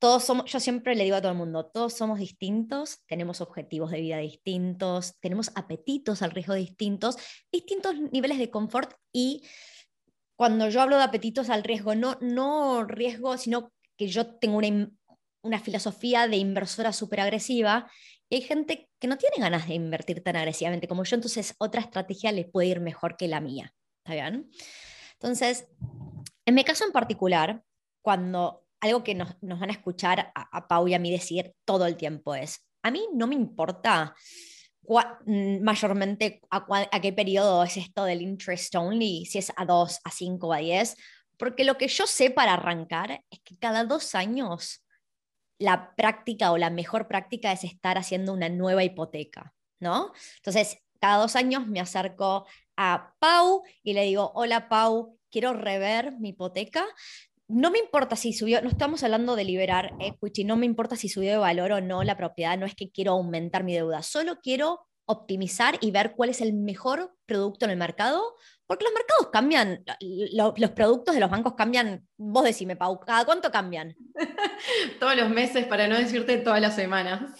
todos 0.00 0.24
somos, 0.24 0.50
yo 0.50 0.58
siempre 0.60 0.94
le 0.96 1.04
digo 1.04 1.16
a 1.16 1.20
todo 1.20 1.32
el 1.32 1.38
mundo, 1.38 1.66
todos 1.66 1.92
somos 1.92 2.18
distintos, 2.18 3.04
tenemos 3.06 3.42
objetivos 3.42 3.90
de 3.90 4.00
vida 4.00 4.16
distintos, 4.16 5.20
tenemos 5.20 5.52
apetitos 5.54 6.22
al 6.22 6.30
riesgo 6.30 6.54
distintos, 6.54 7.16
distintos 7.52 7.94
niveles 8.10 8.38
de 8.38 8.50
confort 8.50 8.94
y 9.12 9.46
cuando 10.36 10.70
yo 10.70 10.80
hablo 10.80 10.96
de 10.96 11.02
apetitos 11.02 11.50
al 11.50 11.62
riesgo, 11.62 11.94
no, 11.94 12.16
no 12.22 12.84
riesgo, 12.84 13.36
sino 13.36 13.72
que 13.98 14.08
yo 14.08 14.38
tengo 14.38 14.56
una, 14.56 14.90
una 15.42 15.60
filosofía 15.60 16.26
de 16.28 16.38
inversora 16.38 16.94
súper 16.94 17.20
agresiva 17.20 17.90
y 18.30 18.36
hay 18.36 18.40
gente 18.40 18.88
que 18.98 19.06
no 19.06 19.18
tiene 19.18 19.36
ganas 19.36 19.68
de 19.68 19.74
invertir 19.74 20.22
tan 20.22 20.36
agresivamente 20.36 20.88
como 20.88 21.04
yo, 21.04 21.16
entonces 21.16 21.54
otra 21.58 21.82
estrategia 21.82 22.32
les 22.32 22.50
puede 22.50 22.68
ir 22.68 22.80
mejor 22.80 23.18
que 23.18 23.28
la 23.28 23.40
mía. 23.40 23.74
¿Está 24.02 24.14
bien? 24.14 24.50
Entonces, 25.12 25.68
en 26.46 26.54
mi 26.54 26.64
caso 26.64 26.86
en 26.86 26.92
particular, 26.92 27.62
cuando 28.02 28.64
algo 28.80 29.04
que 29.04 29.14
nos, 29.14 29.36
van 29.40 29.70
a 29.70 29.72
escuchar 29.72 30.32
a, 30.34 30.68
Pau 30.68 30.88
y 30.88 30.94
a 30.94 30.98
mí 30.98 31.10
decir 31.10 31.54
todo 31.64 31.86
el 31.86 31.96
tiempo 31.96 32.34
es, 32.34 32.66
a 32.82 32.90
mí 32.90 33.06
no 33.12 33.26
me 33.26 33.34
importa 33.34 34.14
mm, 35.26 35.62
mayormente 35.62 36.40
a, 36.50 37.00
qué 37.00 37.12
periodo 37.12 37.62
es 37.62 37.76
esto 37.76 38.04
del 38.04 38.22
interest 38.22 38.74
only, 38.74 39.26
si 39.26 39.38
es 39.38 39.52
a 39.56 39.64
2, 39.64 40.00
a 40.04 40.10
5, 40.10 40.52
a 40.52 40.58
10, 40.58 40.96
porque 41.36 41.64
lo 41.64 41.76
que 41.78 41.88
yo 41.88 42.06
sé 42.06 42.30
para 42.30 42.54
arrancar 42.54 43.22
es 43.30 43.40
que 43.40 43.56
cada 43.58 43.84
dos 43.84 44.14
años 44.14 44.84
la 45.58 45.94
práctica 45.94 46.52
o 46.52 46.58
la 46.58 46.70
mejor 46.70 47.06
práctica 47.06 47.52
es 47.52 47.64
estar 47.64 47.98
haciendo 47.98 48.32
una 48.32 48.48
nueva 48.48 48.82
hipoteca, 48.82 49.54
¿no? 49.78 50.12
Entonces, 50.36 50.78
cada 51.00 51.18
dos 51.18 51.36
años 51.36 51.66
me 51.66 51.80
acerco 51.80 52.46
a 52.76 53.14
Pau 53.18 53.62
y 53.82 53.92
le 53.92 54.04
digo, 54.04 54.32
hola 54.34 54.68
Pau, 54.68 55.18
quiero 55.30 55.52
rever 55.52 56.12
mi 56.18 56.30
hipoteca. 56.30 56.86
No 57.52 57.72
me 57.72 57.78
importa 57.78 58.14
si 58.14 58.32
subió, 58.32 58.62
no 58.62 58.68
estamos 58.68 59.02
hablando 59.02 59.34
de 59.34 59.44
liberar 59.44 59.92
equity, 59.98 60.44
no 60.44 60.56
me 60.56 60.66
importa 60.66 60.94
si 60.94 61.08
subió 61.08 61.32
de 61.32 61.36
valor 61.36 61.72
o 61.72 61.80
no 61.80 62.04
la 62.04 62.16
propiedad, 62.16 62.56
no 62.56 62.64
es 62.64 62.76
que 62.76 62.90
quiero 62.90 63.12
aumentar 63.12 63.64
mi 63.64 63.74
deuda, 63.74 64.02
solo 64.02 64.36
quiero 64.40 64.86
optimizar 65.06 65.76
y 65.80 65.90
ver 65.90 66.12
cuál 66.12 66.30
es 66.30 66.40
el 66.40 66.52
mejor 66.52 67.12
producto 67.26 67.64
en 67.64 67.72
el 67.72 67.76
mercado, 67.76 68.22
porque 68.66 68.84
los 68.84 68.92
mercados 68.94 69.30
cambian, 69.32 69.84
los 70.56 70.70
productos 70.70 71.14
de 71.16 71.20
los 71.20 71.28
bancos 71.28 71.54
cambian, 71.54 72.06
vos 72.16 72.44
decime, 72.44 72.76
Pau, 72.76 73.00
¿cada 73.00 73.24
cuánto 73.24 73.50
cambian? 73.50 73.96
Todos 75.00 75.16
los 75.16 75.28
meses, 75.28 75.66
para 75.66 75.88
no 75.88 75.98
decirte 75.98 76.38
todas 76.38 76.60
las 76.60 76.76
semanas. 76.76 77.32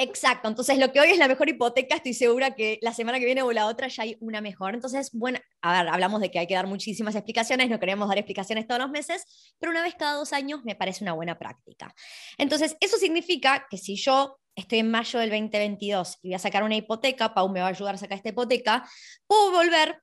Exacto, 0.00 0.48
entonces 0.48 0.78
lo 0.78 0.92
que 0.92 1.00
hoy 1.00 1.10
es 1.10 1.18
la 1.18 1.26
mejor 1.26 1.48
hipoteca, 1.48 1.96
estoy 1.96 2.14
segura 2.14 2.54
que 2.54 2.78
la 2.82 2.94
semana 2.94 3.18
que 3.18 3.24
viene 3.24 3.42
o 3.42 3.50
la 3.50 3.66
otra 3.66 3.88
ya 3.88 4.04
hay 4.04 4.16
una 4.20 4.40
mejor. 4.40 4.74
Entonces, 4.74 5.10
bueno, 5.12 5.40
a 5.60 5.82
ver, 5.82 5.92
hablamos 5.92 6.20
de 6.20 6.30
que 6.30 6.38
hay 6.38 6.46
que 6.46 6.54
dar 6.54 6.68
muchísimas 6.68 7.16
explicaciones, 7.16 7.68
no 7.68 7.80
queremos 7.80 8.08
dar 8.08 8.16
explicaciones 8.16 8.68
todos 8.68 8.80
los 8.80 8.90
meses, 8.90 9.24
pero 9.58 9.72
una 9.72 9.82
vez 9.82 9.96
cada 9.96 10.12
dos 10.12 10.32
años 10.32 10.60
me 10.62 10.76
parece 10.76 11.02
una 11.02 11.14
buena 11.14 11.36
práctica. 11.36 11.92
Entonces, 12.38 12.76
eso 12.78 12.96
significa 12.96 13.66
que 13.68 13.76
si 13.76 13.96
yo 13.96 14.38
estoy 14.54 14.78
en 14.78 14.90
mayo 14.92 15.18
del 15.18 15.30
2022 15.30 16.18
y 16.22 16.28
voy 16.28 16.34
a 16.34 16.38
sacar 16.38 16.62
una 16.62 16.76
hipoteca, 16.76 17.34
Pau 17.34 17.48
me 17.48 17.58
va 17.58 17.66
a 17.66 17.70
ayudar 17.70 17.96
a 17.96 17.98
sacar 17.98 18.18
esta 18.18 18.28
hipoteca, 18.28 18.88
puedo 19.26 19.50
volver 19.50 20.00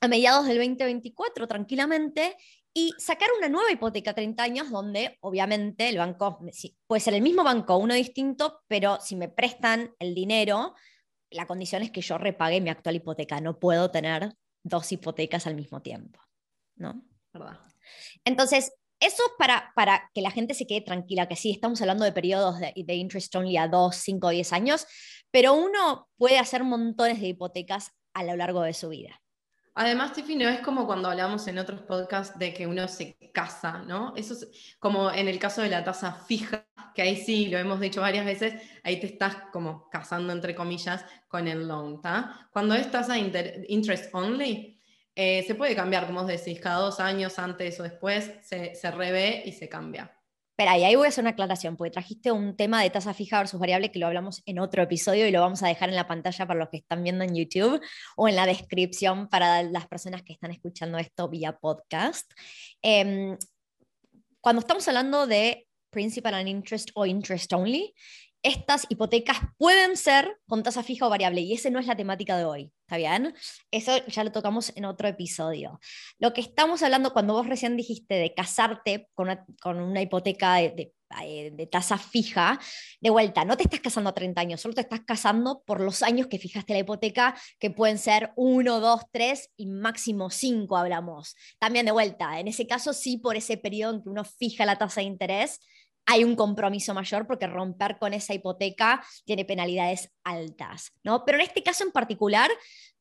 a 0.00 0.08
mediados 0.08 0.46
del 0.46 0.56
2024 0.56 1.46
tranquilamente 1.46 2.38
y 2.72 2.94
sacar 2.98 3.28
una 3.36 3.48
nueva 3.48 3.72
hipoteca 3.72 4.12
a 4.12 4.14
30 4.14 4.42
años 4.42 4.70
donde 4.70 5.18
obviamente 5.20 5.88
el 5.88 5.98
banco, 5.98 6.40
puede 6.86 7.00
ser 7.00 7.14
el 7.14 7.22
mismo 7.22 7.42
banco, 7.42 7.76
uno 7.76 7.94
distinto, 7.94 8.62
pero 8.68 9.00
si 9.00 9.16
me 9.16 9.28
prestan 9.28 9.94
el 9.98 10.14
dinero, 10.14 10.74
la 11.30 11.46
condición 11.46 11.82
es 11.82 11.90
que 11.90 12.00
yo 12.00 12.18
repague 12.18 12.60
mi 12.60 12.70
actual 12.70 12.96
hipoteca, 12.96 13.40
no 13.40 13.58
puedo 13.58 13.90
tener 13.90 14.34
dos 14.62 14.90
hipotecas 14.92 15.46
al 15.46 15.56
mismo 15.56 15.82
tiempo, 15.82 16.20
¿no? 16.76 17.02
Entonces, 18.24 18.72
eso 19.00 19.22
para, 19.38 19.72
para 19.74 20.10
que 20.14 20.20
la 20.20 20.30
gente 20.30 20.54
se 20.54 20.66
quede 20.66 20.82
tranquila, 20.82 21.26
que 21.26 21.36
sí, 21.36 21.50
estamos 21.50 21.80
hablando 21.80 22.04
de 22.04 22.12
periodos 22.12 22.60
de, 22.60 22.72
de 22.76 22.94
interest 22.94 23.34
only 23.34 23.56
a 23.56 23.66
2, 23.66 23.96
5, 23.96 24.28
10 24.28 24.52
años, 24.52 24.86
pero 25.30 25.54
uno 25.54 26.08
puede 26.16 26.38
hacer 26.38 26.64
montones 26.64 27.20
de 27.20 27.28
hipotecas 27.28 27.92
a 28.14 28.24
lo 28.24 28.36
largo 28.36 28.62
de 28.62 28.74
su 28.74 28.90
vida. 28.90 29.19
Además, 29.74 30.12
Tiffy, 30.12 30.34
no 30.36 30.48
es 30.48 30.60
como 30.60 30.86
cuando 30.86 31.08
hablamos 31.08 31.46
en 31.46 31.58
otros 31.58 31.82
podcasts 31.82 32.38
de 32.38 32.52
que 32.52 32.66
uno 32.66 32.88
se 32.88 33.16
casa, 33.32 33.78
¿no? 33.86 34.14
Eso 34.16 34.34
es 34.34 34.76
como 34.78 35.10
en 35.10 35.28
el 35.28 35.38
caso 35.38 35.62
de 35.62 35.70
la 35.70 35.84
tasa 35.84 36.12
fija, 36.12 36.66
que 36.94 37.02
ahí 37.02 37.16
sí, 37.16 37.46
lo 37.46 37.58
hemos 37.58 37.80
dicho 37.80 38.00
varias 38.00 38.26
veces, 38.26 38.60
ahí 38.82 38.98
te 38.98 39.06
estás 39.06 39.36
como 39.52 39.88
casando, 39.88 40.32
entre 40.32 40.54
comillas, 40.54 41.04
con 41.28 41.46
el 41.46 41.68
loan, 41.68 41.94
¿está? 41.94 42.48
Cuando 42.52 42.74
es 42.74 42.90
tasa 42.90 43.16
interest 43.16 44.12
only, 44.12 44.80
eh, 45.14 45.44
se 45.46 45.54
puede 45.54 45.76
cambiar, 45.76 46.06
como 46.06 46.20
os 46.20 46.26
decís, 46.26 46.60
cada 46.60 46.80
dos 46.80 46.98
años, 46.98 47.38
antes 47.38 47.78
o 47.78 47.84
después, 47.84 48.32
se, 48.42 48.74
se 48.74 48.90
revé 48.90 49.42
y 49.44 49.52
se 49.52 49.68
cambia. 49.68 50.19
Espera, 50.60 50.76
y 50.76 50.84
ahí 50.84 50.94
voy 50.94 51.06
a 51.06 51.08
hacer 51.08 51.22
una 51.22 51.30
aclaración, 51.30 51.74
porque 51.74 51.90
trajiste 51.90 52.30
un 52.32 52.54
tema 52.54 52.82
de 52.82 52.90
tasa 52.90 53.14
fija 53.14 53.38
versus 53.38 53.58
variable 53.58 53.90
que 53.90 53.98
lo 53.98 54.06
hablamos 54.06 54.42
en 54.44 54.58
otro 54.58 54.82
episodio 54.82 55.26
y 55.26 55.30
lo 55.30 55.40
vamos 55.40 55.62
a 55.62 55.68
dejar 55.68 55.88
en 55.88 55.96
la 55.96 56.06
pantalla 56.06 56.46
para 56.46 56.58
los 56.58 56.68
que 56.68 56.76
están 56.76 57.02
viendo 57.02 57.24
en 57.24 57.34
YouTube 57.34 57.80
o 58.14 58.28
en 58.28 58.36
la 58.36 58.44
descripción 58.44 59.30
para 59.30 59.62
las 59.62 59.88
personas 59.88 60.22
que 60.22 60.34
están 60.34 60.50
escuchando 60.50 60.98
esto 60.98 61.30
vía 61.30 61.56
podcast. 61.56 62.30
Em, 62.82 63.38
cuando 64.42 64.60
estamos 64.60 64.86
hablando 64.86 65.26
de 65.26 65.66
principal 65.88 66.34
and 66.34 66.48
interest 66.48 66.90
o 66.92 67.06
interest 67.06 67.50
only, 67.54 67.94
estas 68.42 68.86
hipotecas 68.88 69.38
pueden 69.58 69.96
ser 69.96 70.38
con 70.46 70.62
tasa 70.62 70.82
fija 70.82 71.06
o 71.06 71.10
variable 71.10 71.40
y 71.40 71.52
esa 71.52 71.70
no 71.70 71.78
es 71.78 71.86
la 71.86 71.96
temática 71.96 72.36
de 72.36 72.44
hoy, 72.44 72.72
¿está 72.82 72.96
bien? 72.96 73.34
Eso 73.70 74.04
ya 74.06 74.24
lo 74.24 74.32
tocamos 74.32 74.72
en 74.76 74.86
otro 74.86 75.08
episodio. 75.08 75.80
Lo 76.18 76.32
que 76.32 76.40
estamos 76.40 76.82
hablando 76.82 77.12
cuando 77.12 77.34
vos 77.34 77.46
recién 77.46 77.76
dijiste 77.76 78.14
de 78.14 78.34
casarte 78.34 79.08
con 79.14 79.28
una, 79.64 80.02
hipoteca 80.02 80.54
de, 80.54 80.92
eh, 81.22 81.50
de, 81.52 81.66
tasa 81.66 81.98
fija, 81.98 82.58
de 83.00 83.10
vuelta, 83.10 83.44
no 83.44 83.56
te 83.56 83.64
estás 83.64 83.80
casando 83.80 84.10
a 84.10 84.14
30 84.14 84.40
años, 84.40 84.60
solo 84.60 84.74
te 84.74 84.80
estás 84.80 85.00
casando 85.00 85.62
por 85.66 85.80
los 85.80 86.02
años 86.02 86.28
que 86.28 86.38
fijaste 86.38 86.72
la 86.72 86.78
hipoteca, 86.78 87.34
que 87.58 87.70
pueden 87.70 87.98
ser 87.98 88.32
1, 88.36 88.80
2, 88.80 89.00
3 89.10 89.50
y 89.56 89.66
máximo 89.66 90.30
5 90.30 90.76
hablamos. 90.76 91.34
También 91.58 91.84
de 91.84 91.92
vuelta, 91.92 92.40
en 92.40 92.48
ese 92.48 92.66
caso 92.66 92.92
sí 92.92 93.18
por 93.18 93.36
ese 93.36 93.58
periodo 93.58 93.96
en 93.96 94.02
que 94.02 94.08
uno 94.08 94.24
fija 94.24 94.64
la 94.64 94.78
tasa 94.78 95.00
de 95.00 95.08
interés 95.08 95.60
hay 96.06 96.24
un 96.24 96.36
compromiso 96.36 96.94
mayor 96.94 97.26
porque 97.26 97.46
romper 97.46 97.98
con 97.98 98.14
esa 98.14 98.34
hipoteca 98.34 99.04
tiene 99.24 99.44
penalidades 99.44 100.10
altas, 100.24 100.92
¿no? 101.04 101.24
Pero 101.24 101.38
en 101.38 101.44
este 101.44 101.62
caso 101.62 101.84
en 101.84 101.92
particular, 101.92 102.50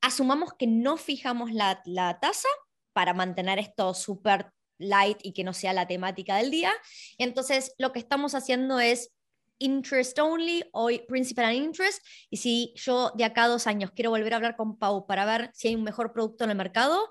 asumamos 0.01 0.53
que 0.58 0.68
no 0.68 0.98
fijamos 0.98 1.51
la, 1.51 1.82
tasa 2.22 2.48
para 2.94 3.13
mantener 3.13 3.60
esto 3.60 3.94
súper 3.94 4.51
light 4.77 5.18
y 5.24 5.34
que 5.34 5.44
no 5.44 5.53
sea 5.53 5.74
la 5.74 5.88
temática 5.88 6.38
del 6.38 6.51
día. 6.51 6.72
Entonces, 7.18 7.74
lo 7.77 7.91
que 7.91 8.00
estamos 8.00 8.36
haciendo 8.36 8.79
es 8.79 9.12
interest 9.60 10.18
only 10.20 10.63
o 10.72 10.89
principal 11.08 11.46
and 11.46 11.56
interest. 11.56 12.06
Y 12.29 12.38
si 12.38 12.74
yo 12.75 13.12
de 13.15 13.25
acá 13.25 13.44
a 13.44 13.48
dos 13.48 13.68
años 13.68 13.91
quiero 13.91 14.12
volver 14.12 14.34
a 14.34 14.38
hablar 14.38 14.56
con 14.56 14.77
Pau 14.77 15.06
para 15.06 15.25
ver 15.25 15.51
si 15.53 15.70
hay 15.70 15.75
un 15.75 15.84
mejor 15.84 16.13
producto 16.13 16.44
en 16.44 16.51
el 16.51 16.58
mercado, 16.58 17.10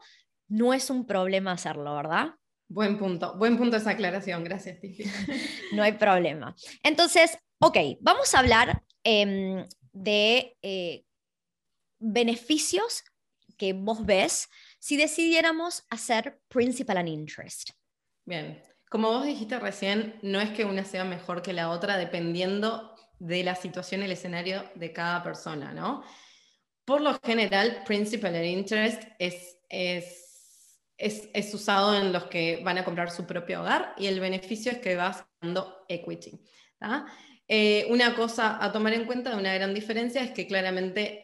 no 0.49 0.73
es 0.73 0.90
un 0.90 1.07
problema 1.07 1.52
hacerlo, 1.52 1.95
¿verdad? 1.95 2.35
Buen 2.71 2.99
punto, 2.99 3.35
buen 3.39 3.57
punto 3.57 3.79
esa 3.79 3.91
aclaración, 3.91 4.45
gracias, 4.45 4.79
no 5.73 5.83
hay 5.83 5.93
problema. 5.93 6.55
Entonces, 6.83 7.39
ok, 7.61 7.79
vamos 8.01 8.35
a 8.35 8.41
hablar 8.41 8.83
em, 9.03 9.65
de 9.93 10.55
eh, 10.61 11.03
beneficios 11.99 13.05
que 13.57 13.73
vos 13.73 14.05
ves 14.05 14.49
si 14.79 14.99
decidiéramos 14.99 15.85
hacer 15.89 16.41
principal 16.49 16.99
and 16.99 17.09
interest. 17.09 17.71
Bien, 18.27 18.63
como 18.91 19.09
vos 19.09 19.25
dijiste 19.25 19.59
recién, 19.59 20.19
no 20.23 20.39
es 20.39 20.51
que 20.51 20.67
una 20.67 20.85
sea 20.85 21.05
mejor 21.05 21.41
que 21.41 21.55
la 21.55 21.71
otra 21.71 21.97
dependiendo 21.97 22.95
de 23.19 23.45
la 23.45 23.55
situación 23.55 24.03
el 24.03 24.13
escenario 24.13 24.63
de 24.75 24.93
cada 24.93 25.23
persona, 25.23 25.73
¿no? 25.73 26.05
Por 26.85 27.01
lo 27.01 27.19
general, 27.21 27.83
principal 27.85 28.35
and 28.35 28.45
interest 28.45 29.03
es, 29.19 29.59
es 29.69 30.27
es, 30.99 31.55
usado 31.55 31.97
en 31.97 32.12
los 32.12 32.25
que 32.25 32.61
van 32.64 32.76
a 32.76 32.85
comprar 32.85 33.11
su 33.11 33.25
propio 33.25 33.61
hogar 33.61 33.95
y 33.97 34.07
el 34.07 34.21
beneficio 34.21 34.73
es 34.73 34.78
que 34.78 34.97
vas 34.97 35.25
dando 35.40 35.85
equity. 35.88 36.40
Eh, 37.50 37.87
una 37.88 38.14
cosa 38.14 38.62
a 38.62 38.71
tomar 38.73 38.93
en 38.93 39.07
cuenta, 39.07 39.35
una 39.35 39.55
gran 39.55 39.73
diferencia, 39.73 40.23
es 40.23 40.33
que 40.33 40.47
claramente 40.47 41.23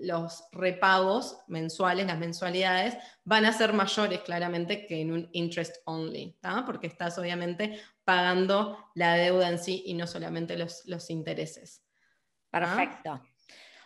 los 0.00 0.44
repagos 0.52 1.38
mensuales, 1.46 2.06
las 2.06 2.18
mensualidades, 2.18 2.98
van 3.24 3.46
a 3.46 3.52
ser 3.52 3.72
mayores 3.72 4.20
claramente 4.20 4.86
que 4.86 5.00
en 5.00 5.12
un 5.12 5.28
interest 5.32 5.76
only, 5.86 6.36
porque 6.66 6.88
estás 6.88 7.16
obviamente 7.18 7.80
pagando 8.04 8.78
la 8.94 9.14
deuda 9.14 9.48
en 9.48 9.58
sí 9.58 9.82
y 9.86 9.94
no 9.94 10.06
solamente 10.06 10.58
los, 10.58 10.84
los 10.84 11.08
intereses. 11.08 11.82
Perfecto. 12.50 13.22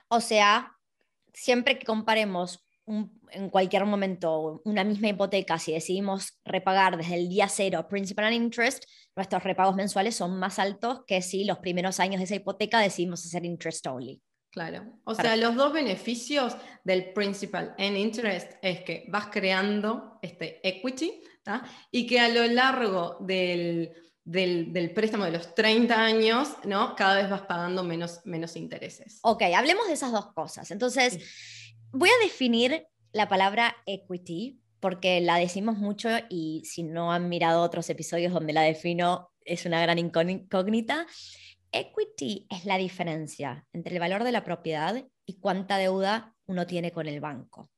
O 0.09 0.21
sea, 0.21 0.77
siempre 1.33 1.79
que 1.79 1.87
comparemos 1.87 2.68
en 3.31 3.51
cualquier 3.51 3.85
momento 3.85 4.61
una 4.65 4.85
misma 4.85 5.09
hipoteca, 5.09 5.59
si 5.59 5.73
decidimos 5.73 6.39
repagar 6.45 6.97
desde 6.97 7.17
el 7.17 7.29
día 7.29 7.49
cero 7.49 7.87
principal 7.89 8.27
and 8.27 8.35
interest, 8.35 8.85
nuestros 9.15 9.43
repagos 9.43 9.77
mensuales 9.77 10.17
son 10.17 10.39
más 10.39 10.59
altos 10.59 11.01
que 11.07 11.23
si 11.23 11.45
los 11.45 11.59
primeros 11.59 12.01
años 12.01 12.19
de 12.19 12.25
esa 12.25 12.37
hipoteca 12.37 12.81
decidimos 12.81 13.25
hacer 13.25 13.45
interest 13.45 13.87
only. 13.87 14.23
Claro. 14.51 14.99
O 15.05 15.15
sea, 15.15 15.37
los 15.37 15.55
dos 15.55 15.73
beneficios 15.73 16.57
del 16.83 17.13
principal 17.13 17.75
and 17.79 17.97
interest 17.97 18.53
es 18.63 18.81
que 18.81 19.05
vas 19.09 19.27
creando 19.27 20.19
este 20.23 20.67
equity 20.67 21.23
y 21.91 22.07
que 22.07 22.21
a 22.21 22.29
lo 22.29 22.47
largo 22.47 23.17
del, 23.21 23.93
del, 24.25 24.93
préstamo 24.93 25.25
de 25.25 25.33
los 25.33 25.55
30 25.55 25.95
años, 25.95 26.49
¿no? 26.65 26.95
Cada 26.95 27.17
vez 27.17 27.31
vas 27.31 27.43
pagando 27.43 27.83
menos, 27.83 28.21
menos 28.25 28.57
intereses. 28.57 29.21
Ok, 29.23 29.43
hablemos 29.55 29.87
de 29.87 29.95
esas 29.95 30.13
dos 30.13 30.33
cosas. 30.33 30.71
Entonces, 30.71 31.19
Voy 31.93 32.11
a 32.11 32.25
definir 32.25 32.87
la 33.13 33.29
palabra 33.29 33.75
equity 33.87 34.61
porque 34.79 35.23
la 35.23 35.37
decimos 35.37 35.79
mucho 35.79 36.11
y 36.29 36.63
si 36.67 36.83
no 36.83 37.13
han 37.13 37.31
mirado 37.31 37.63
otros 37.63 37.89
episodios 37.89 38.33
donde 38.33 38.53
la 38.53 38.61
defino 38.61 39.31
es 39.45 39.65
una 39.65 39.81
gran 39.81 39.99
incógnita. 39.99 41.07
Equity 41.73 42.47
es 42.51 42.67
la 42.67 42.77
diferencia 42.77 43.67
entre 43.73 43.95
el 43.95 44.01
valor 44.01 44.25
de 44.25 44.33
la 44.33 44.45
propiedad 44.45 45.03
y 45.25 45.41
cuánta 45.41 45.79
deuda 45.79 46.35
uno 46.45 46.67
tiene 46.67 46.93
con 46.93 47.07
el 47.07 47.21
banco. 47.21 47.71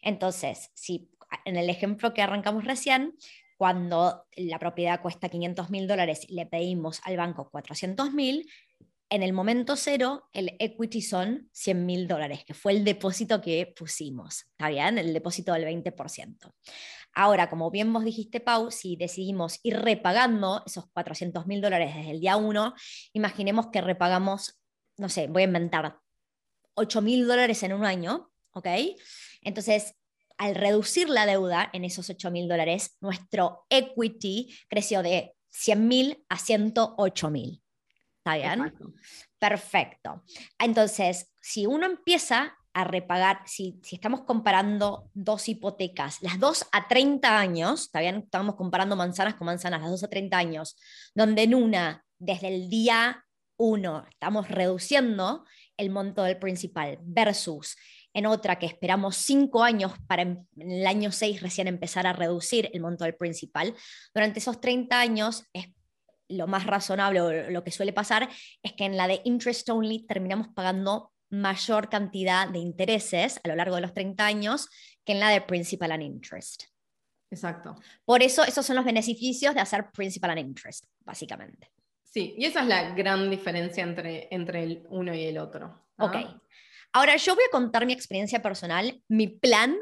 Entonces, 0.00 0.70
si 0.74 1.10
en 1.44 1.56
el 1.56 1.68
ejemplo 1.68 2.14
que 2.14 2.22
arrancamos 2.22 2.64
recién, 2.64 3.16
cuando 3.58 4.24
la 4.36 4.58
propiedad 4.58 5.02
cuesta 5.02 5.28
500 5.28 5.68
mil 5.68 5.86
dólares 5.86 6.24
y 6.26 6.34
le 6.34 6.46
pedimos 6.46 7.00
al 7.04 7.18
banco 7.18 7.50
400 7.50 8.12
mil, 8.12 8.48
en 9.10 9.22
el 9.22 9.32
momento 9.32 9.76
cero, 9.76 10.28
el 10.32 10.56
equity 10.58 11.00
son 11.00 11.48
100 11.52 11.86
mil 11.86 12.08
dólares, 12.08 12.44
que 12.44 12.54
fue 12.54 12.72
el 12.72 12.84
depósito 12.84 13.40
que 13.40 13.72
pusimos, 13.74 14.42
¿está 14.50 14.68
bien? 14.68 14.98
El 14.98 15.12
depósito 15.12 15.52
del 15.54 15.64
20%. 15.64 16.52
Ahora, 17.14 17.48
como 17.48 17.70
bien 17.70 17.92
vos 17.92 18.04
dijiste, 18.04 18.40
Pau, 18.40 18.70
si 18.70 18.96
decidimos 18.96 19.60
ir 19.62 19.78
repagando 19.78 20.62
esos 20.66 20.90
400 20.92 21.46
mil 21.46 21.60
dólares 21.60 21.94
desde 21.94 22.10
el 22.10 22.20
día 22.20 22.36
1, 22.36 22.74
imaginemos 23.14 23.68
que 23.72 23.80
repagamos, 23.80 24.60
no 24.98 25.08
sé, 25.08 25.26
voy 25.26 25.42
a 25.42 25.46
inventar 25.46 25.98
8 26.74 27.02
mil 27.02 27.26
dólares 27.26 27.62
en 27.62 27.72
un 27.72 27.84
año, 27.84 28.30
¿ok? 28.52 28.68
Entonces, 29.42 29.94
al 30.36 30.54
reducir 30.54 31.08
la 31.08 31.26
deuda 31.26 31.70
en 31.72 31.84
esos 31.84 32.10
8 32.10 32.30
mil 32.30 32.46
dólares, 32.46 32.96
nuestro 33.00 33.66
equity 33.70 34.54
creció 34.68 35.02
de 35.02 35.34
100 35.50 35.88
mil 35.88 36.24
a 36.28 36.38
108 36.38 37.30
mil. 37.30 37.62
¿Está 38.36 38.56
bien? 38.56 38.74
Perfecto. 39.38 40.22
Entonces, 40.58 41.32
si 41.40 41.66
uno 41.66 41.86
empieza 41.86 42.56
a 42.74 42.84
repagar, 42.84 43.40
si, 43.46 43.80
si, 43.82 43.96
estamos 43.96 44.22
comparando 44.22 45.10
dos 45.14 45.48
hipotecas, 45.48 46.22
las 46.22 46.38
dos 46.38 46.66
a 46.72 46.86
30 46.86 47.38
años, 47.38 47.82
¿está 47.82 48.00
bien? 48.00 48.16
Estamos 48.16 48.54
comparando 48.54 48.94
manzanas 48.94 49.34
con 49.34 49.46
manzanas, 49.46 49.80
las 49.80 49.90
dos 49.90 50.04
a 50.04 50.08
30 50.08 50.36
años, 50.36 50.76
donde 51.14 51.42
en 51.42 51.54
una, 51.54 52.04
desde 52.18 52.48
el 52.48 52.68
día 52.68 53.24
1, 53.56 54.06
estamos 54.10 54.48
reduciendo 54.48 55.44
el 55.76 55.90
monto 55.90 56.22
del 56.22 56.38
principal 56.38 56.98
versus 57.02 57.76
en 58.14 58.26
otra 58.26 58.58
que 58.58 58.66
esperamos 58.66 59.16
cinco 59.16 59.62
años 59.62 59.92
para 60.06 60.22
en 60.22 60.46
el 60.56 60.86
año 60.86 61.12
6 61.12 61.42
recién 61.42 61.68
empezar 61.68 62.06
a 62.06 62.12
reducir 62.12 62.70
el 62.72 62.80
monto 62.80 63.04
del 63.04 63.14
principal, 63.14 63.74
durante 64.14 64.40
esos 64.40 64.60
30 64.60 64.98
años 64.98 65.44
es 65.52 65.68
lo 66.28 66.46
más 66.46 66.66
razonable 66.66 67.20
o 67.20 67.50
lo 67.50 67.64
que 67.64 67.70
suele 67.70 67.92
pasar 67.92 68.28
es 68.62 68.72
que 68.72 68.84
en 68.84 68.96
la 68.96 69.08
de 69.08 69.20
interest 69.24 69.68
only 69.68 70.06
terminamos 70.06 70.48
pagando 70.48 71.12
mayor 71.30 71.88
cantidad 71.88 72.48
de 72.48 72.58
intereses 72.58 73.40
a 73.44 73.48
lo 73.48 73.56
largo 73.56 73.74
de 73.76 73.82
los 73.82 73.94
30 73.94 74.24
años 74.24 74.68
que 75.04 75.12
en 75.12 75.20
la 75.20 75.30
de 75.30 75.40
principal 75.42 75.92
and 75.92 76.02
interest. 76.02 76.64
Exacto. 77.30 77.76
Por 78.04 78.22
eso 78.22 78.42
esos 78.44 78.64
son 78.64 78.76
los 78.76 78.84
beneficios 78.84 79.54
de 79.54 79.60
hacer 79.60 79.90
principal 79.90 80.30
and 80.30 80.40
interest, 80.40 80.84
básicamente. 81.04 81.70
Sí, 82.02 82.34
y 82.38 82.46
esa 82.46 82.62
es 82.62 82.66
la 82.66 82.94
gran 82.94 83.28
diferencia 83.28 83.82
entre, 83.82 84.28
entre 84.30 84.62
el 84.62 84.86
uno 84.88 85.14
y 85.14 85.24
el 85.24 85.38
otro. 85.38 85.86
Ok. 85.98 86.16
Ahora 86.92 87.16
yo 87.16 87.34
voy 87.34 87.44
a 87.46 87.50
contar 87.50 87.84
mi 87.84 87.92
experiencia 87.92 88.40
personal. 88.40 89.02
Mi 89.08 89.26
plan, 89.26 89.76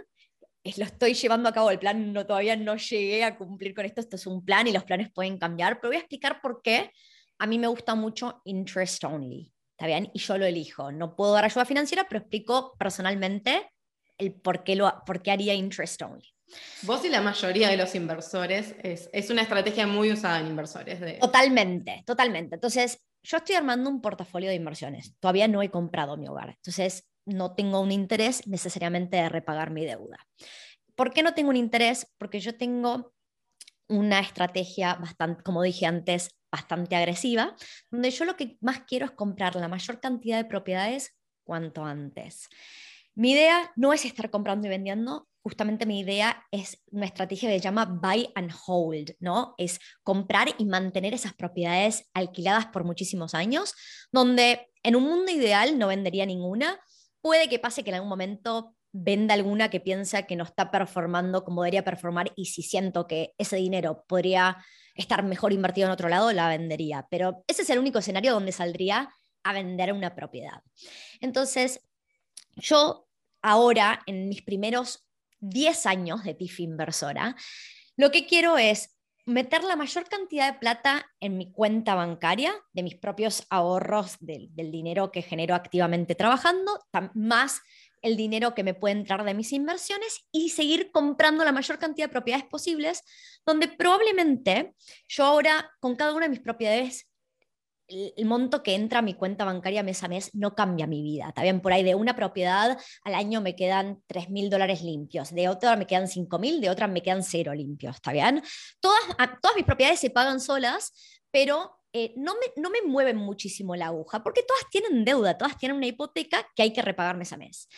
es, 0.69 0.79
lo 0.79 0.85
estoy 0.85 1.15
llevando 1.15 1.49
a 1.49 1.53
cabo, 1.53 1.71
el 1.71 1.79
plan 1.79 2.13
no, 2.13 2.27
todavía 2.27 2.57
no 2.57 2.77
llegué 2.77 3.25
a 3.25 3.37
cumplir 3.37 3.75
con 3.75 3.85
esto, 3.85 4.01
esto 4.01 4.17
es 4.17 4.27
un 4.27 4.45
plan 4.45 4.67
y 4.67 4.73
los 4.73 4.85
planes 4.85 5.11
pueden 5.13 5.39
cambiar, 5.39 5.81
pero 5.81 5.91
voy 5.91 5.97
a 5.97 6.01
explicar 6.01 6.41
por 6.41 6.63
qué 6.63 6.91
a 7.39 7.47
mí 7.47 7.59
me 7.59 7.67
gusta 7.67 7.95
mucho 7.95 8.41
interest 8.45 9.05
only. 9.05 9.53
¿Está 9.73 9.87
bien? 9.87 10.11
Y 10.15 10.21
yo 10.21 10.39
lo 10.39 10.47
elijo. 10.47 10.91
No 10.91 11.15
puedo 11.15 11.35
dar 11.35 11.45
ayuda 11.45 11.67
financiera, 11.67 12.07
pero 12.09 12.21
explico 12.21 12.75
personalmente 12.79 13.71
el 14.17 14.33
por 14.33 14.65
qué, 14.65 14.75
lo, 14.75 15.03
por 15.05 15.21
qué 15.21 15.33
haría 15.33 15.53
interest 15.53 16.01
only. 16.01 16.27
Vos 16.83 17.05
y 17.05 17.11
la 17.11 17.21
mayoría 17.21 17.69
de 17.69 17.77
los 17.77 17.95
inversores 17.95 18.75
es, 18.83 19.11
es 19.13 19.31
una 19.31 19.43
estrategia 19.43 19.87
muy 19.87 20.13
usada 20.13 20.41
en 20.41 20.47
inversores. 20.47 21.01
De... 21.01 21.15
Totalmente, 21.15 22.03
totalmente. 22.07 22.55
Entonces, 22.55 22.99
yo 23.23 23.37
estoy 23.37 23.57
armando 23.57 23.91
un 23.91 24.01
portafolio 24.01 24.49
de 24.49 24.55
inversiones. 24.55 25.15
Todavía 25.19 25.49
no 25.49 25.61
he 25.63 25.71
comprado 25.71 26.17
mi 26.17 26.29
hogar. 26.29 26.51
Entonces, 26.51 27.07
no 27.27 27.55
tengo 27.55 27.81
un 27.81 27.93
interés 27.93 28.47
necesariamente 28.47 29.17
de 29.17 29.29
repagar 29.29 29.71
mi 29.71 29.85
deuda. 29.85 30.19
¿Por 30.95 31.13
qué 31.13 31.23
no 31.23 31.35
tengo 31.35 31.51
un 31.51 31.57
interés? 31.57 32.07
Porque 32.17 32.41
yo 32.41 32.57
tengo 32.57 33.13
una 33.89 34.21
estrategia 34.21 34.95
bastante, 34.95 35.43
como 35.43 35.63
dije 35.63 35.87
antes, 35.87 36.31
bastante 36.51 36.97
agresiva, 36.97 37.55
donde 37.91 38.11
yo 38.11 38.25
lo 38.25 38.37
que 38.37 38.57
más 38.61 38.81
quiero 38.87 39.07
es 39.07 39.13
comprar 39.13 39.57
la 39.57 39.69
mayor 39.69 40.01
cantidad 40.01 40.39
de 40.39 40.49
propiedades 40.49 41.15
cuanto 41.45 41.85
antes. 41.85 42.49
Mi 43.15 43.33
idea 43.33 43.73
no 43.77 43.93
es 43.93 44.05
estar 44.05 44.31
comprando 44.31 44.67
y 44.67 44.71
vendiendo, 44.71 45.29
justamente 45.43 45.87
mi 45.87 46.01
idea 46.01 46.45
es 46.51 46.83
una 46.91 47.07
estrategia 47.07 47.49
que 47.49 47.57
se 47.57 47.63
llama 47.63 47.85
buy 47.85 48.29
and 48.35 48.53
hold, 48.67 49.15
¿no? 49.21 49.55
Es 49.59 49.79
comprar 50.03 50.49
y 50.59 50.67
mantener 50.67 51.15
esas 51.15 51.35
propiedades 51.35 52.11
alquiladas 52.15 52.67
por 52.67 52.85
muchísimos 52.85 53.33
años, 53.35 53.75
donde 54.13 54.69
en 54.83 54.97
un 54.97 55.05
mundo 55.05 55.31
ideal 55.33 55.79
no 55.79 55.87
vendería 55.89 56.27
ninguna. 56.27 56.79
Puede 57.21 57.49
que 57.49 57.59
pase 57.59 57.83
que 57.83 57.91
en 57.91 57.97
algún 57.97 58.09
momento 58.09 58.77
venda 58.93 59.35
alguna 59.35 59.69
que 59.69 59.81
piensa 59.81 60.23
que 60.23 60.37
no 60.37 60.45
está 60.45 60.71
performando 60.71 61.45
como 61.45 61.63
debería 61.63 61.85
performar 61.85 62.33
y 62.35 62.47
si 62.47 62.63
siento 62.63 63.07
que 63.07 63.35
ese 63.37 63.57
dinero 63.57 64.05
podría 64.09 64.65
estar 64.95 65.23
mejor 65.23 65.53
invertido 65.53 65.87
en 65.87 65.93
otro 65.93 66.09
lado, 66.09 66.33
la 66.33 66.49
vendería. 66.49 67.07
Pero 67.11 67.45
ese 67.47 67.63
es 67.63 67.71
el 67.71 67.79
único 67.79 67.99
escenario 67.99 68.33
donde 68.33 68.53
saldría 68.53 69.11
a 69.43 69.53
vender 69.53 69.93
una 69.93 70.15
propiedad. 70.15 70.63
Entonces, 71.21 71.81
yo 72.57 73.07
ahora, 73.43 74.03
en 74.07 74.29
mis 74.29 74.43
primeros 74.43 75.07
10 75.41 75.87
años 75.87 76.25
de 76.25 76.35
TIF 76.35 76.61
inversora, 76.61 77.37
lo 77.97 78.11
que 78.11 78.27
quiero 78.27 78.57
es 78.57 78.96
meter 79.27 79.65
la 79.65 79.77
mayor 79.77 80.09
cantidad 80.09 80.53
de 80.53 80.59
plata 80.59 81.05
en 81.21 81.37
mi 81.37 81.51
cuenta 81.53 81.95
bancaria, 81.95 82.55
de 82.73 82.83
mis 82.85 82.95
propios 82.95 83.45
ahorros, 83.51 84.17
del, 84.21 84.51
dinero 84.55 85.11
que 85.11 85.23
genero 85.23 85.55
activamente 85.55 86.15
trabajando, 86.15 86.81
más 87.15 87.61
el 88.03 88.17
dinero 88.17 88.55
que 88.55 88.63
me 88.63 88.75
puede 88.75 88.95
entrar 88.95 89.25
de 89.25 89.35
mis 89.35 89.53
inversiones 89.53 90.29
y 90.31 90.51
seguir 90.51 90.93
comprando 90.93 91.45
la 91.45 91.51
mayor 91.51 91.79
cantidad 91.79 92.07
de 92.07 92.13
propiedades 92.13 92.47
posibles, 92.47 93.03
donde 93.45 93.67
probablemente 93.67 94.75
yo 95.09 95.25
ahora 95.25 95.73
con 95.81 95.97
cada 95.97 96.15
una 96.15 96.27
de 96.27 96.31
mis 96.31 96.41
propiedades 96.41 97.06
el 97.89 98.25
monto 98.25 98.63
que 98.63 98.75
entra 98.75 98.99
a 98.99 99.03
mi 99.03 99.15
cuenta 99.15 99.45
bancaria 99.45 99.83
mes 99.83 100.03
a 100.03 100.09
mes 100.09 100.35
no 100.35 100.55
cambia 100.55 100.87
mi 100.87 101.03
vida. 101.03 101.29
Está 101.29 101.43
bien, 101.43 101.61
por 101.61 101.73
ahí 101.73 101.83
de 101.83 101.95
una 101.95 102.17
propiedad 102.17 102.79
al 103.05 103.15
año 103.15 103.41
me 103.41 103.55
quedan 103.55 104.03
3 104.07 104.31
mil 104.31 104.51
dólares 104.51 104.83
limpios, 104.83 105.35
de 105.35 105.49
otra 105.49 105.77
me 105.77 105.87
quedan 105.87 106.09
5 106.09 106.39
mil, 106.39 106.61
de 106.61 106.71
otra 106.71 106.89
me 106.89 107.03
quedan 107.03 107.23
cero 107.23 107.55
limpios. 107.55 107.97
¿Está 107.97 108.13
bien? 108.13 108.43
Todas, 108.81 109.03
todas 109.41 109.57
mis 109.57 109.65
propiedades 109.65 110.01
se 110.01 110.11
pagan 110.11 110.41
solas, 110.41 110.93
pero 111.31 111.81
eh, 111.93 112.13
no, 112.17 112.35
me, 112.35 112.61
no 112.61 112.71
me 112.71 112.83
mueven 112.83 113.17
muchísimo 113.17 113.77
la 113.77 113.87
aguja, 113.87 114.23
porque 114.23 114.43
todas 114.43 114.69
tienen 114.71 115.05
deuda, 115.05 115.39
todas 115.39 115.57
tienen 115.57 115.77
una 115.77 115.87
hipoteca 115.87 116.47
que 116.55 116.63
hay 116.63 116.73
que 116.73 116.83
repagar 116.83 117.17
mes 117.17 117.33
a 117.33 117.37
mes. 117.37 117.69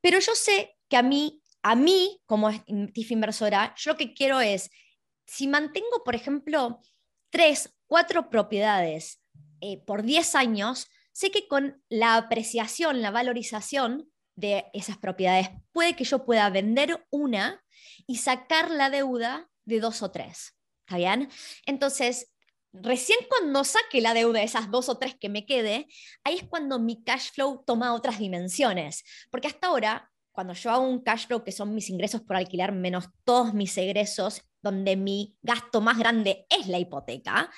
Pero 0.00 0.18
yo 0.20 0.34
sé 0.34 0.76
que 0.88 0.96
a 0.96 1.02
mí, 1.02 1.42
a 1.62 1.74
mí 1.74 2.20
como 2.26 2.50
TIF 2.94 3.10
inversora, 3.10 3.74
yo 3.76 3.92
lo 3.92 3.98
que 3.98 4.14
quiero 4.14 4.40
es, 4.40 4.70
si 5.26 5.48
mantengo, 5.48 6.02
por 6.04 6.14
ejemplo, 6.14 6.80
tres, 7.30 7.74
cuatro 7.86 8.30
propiedades 8.30 9.17
eh, 9.60 9.82
por 9.84 10.02
10 10.02 10.34
años, 10.34 10.88
sé 11.12 11.30
que 11.30 11.48
con 11.48 11.82
la 11.88 12.16
apreciación, 12.16 13.02
la 13.02 13.10
valorización 13.10 14.10
de 14.36 14.66
esas 14.72 14.98
propiedades, 14.98 15.50
puede 15.72 15.96
que 15.96 16.04
yo 16.04 16.24
pueda 16.24 16.48
vender 16.50 17.04
una 17.10 17.64
y 18.06 18.18
sacar 18.18 18.70
la 18.70 18.88
deuda 18.88 19.48
de 19.64 19.80
dos 19.80 20.02
o 20.02 20.10
tres. 20.10 20.54
¿Está 20.86 20.96
bien? 20.96 21.28
Entonces, 21.66 22.30
recién 22.72 23.18
cuando 23.28 23.64
saque 23.64 24.00
la 24.00 24.14
deuda 24.14 24.38
de 24.38 24.44
esas 24.44 24.70
dos 24.70 24.88
o 24.88 24.96
tres 24.96 25.16
que 25.18 25.28
me 25.28 25.44
quede, 25.44 25.86
ahí 26.24 26.36
es 26.36 26.44
cuando 26.44 26.78
mi 26.78 27.02
cash 27.02 27.32
flow 27.32 27.64
toma 27.66 27.94
otras 27.94 28.18
dimensiones. 28.18 29.04
Porque 29.30 29.48
hasta 29.48 29.66
ahora, 29.66 30.10
cuando 30.30 30.52
yo 30.52 30.70
hago 30.70 30.86
un 30.86 31.02
cash 31.02 31.26
flow, 31.26 31.42
que 31.42 31.52
son 31.52 31.74
mis 31.74 31.90
ingresos 31.90 32.22
por 32.22 32.36
alquilar 32.36 32.72
menos 32.72 33.06
todos 33.24 33.54
mis 33.54 33.76
egresos, 33.76 34.42
donde 34.62 34.96
mi 34.96 35.36
gasto 35.42 35.80
más 35.80 35.98
grande 35.98 36.46
es 36.48 36.68
la 36.68 36.78
hipoteca, 36.78 37.50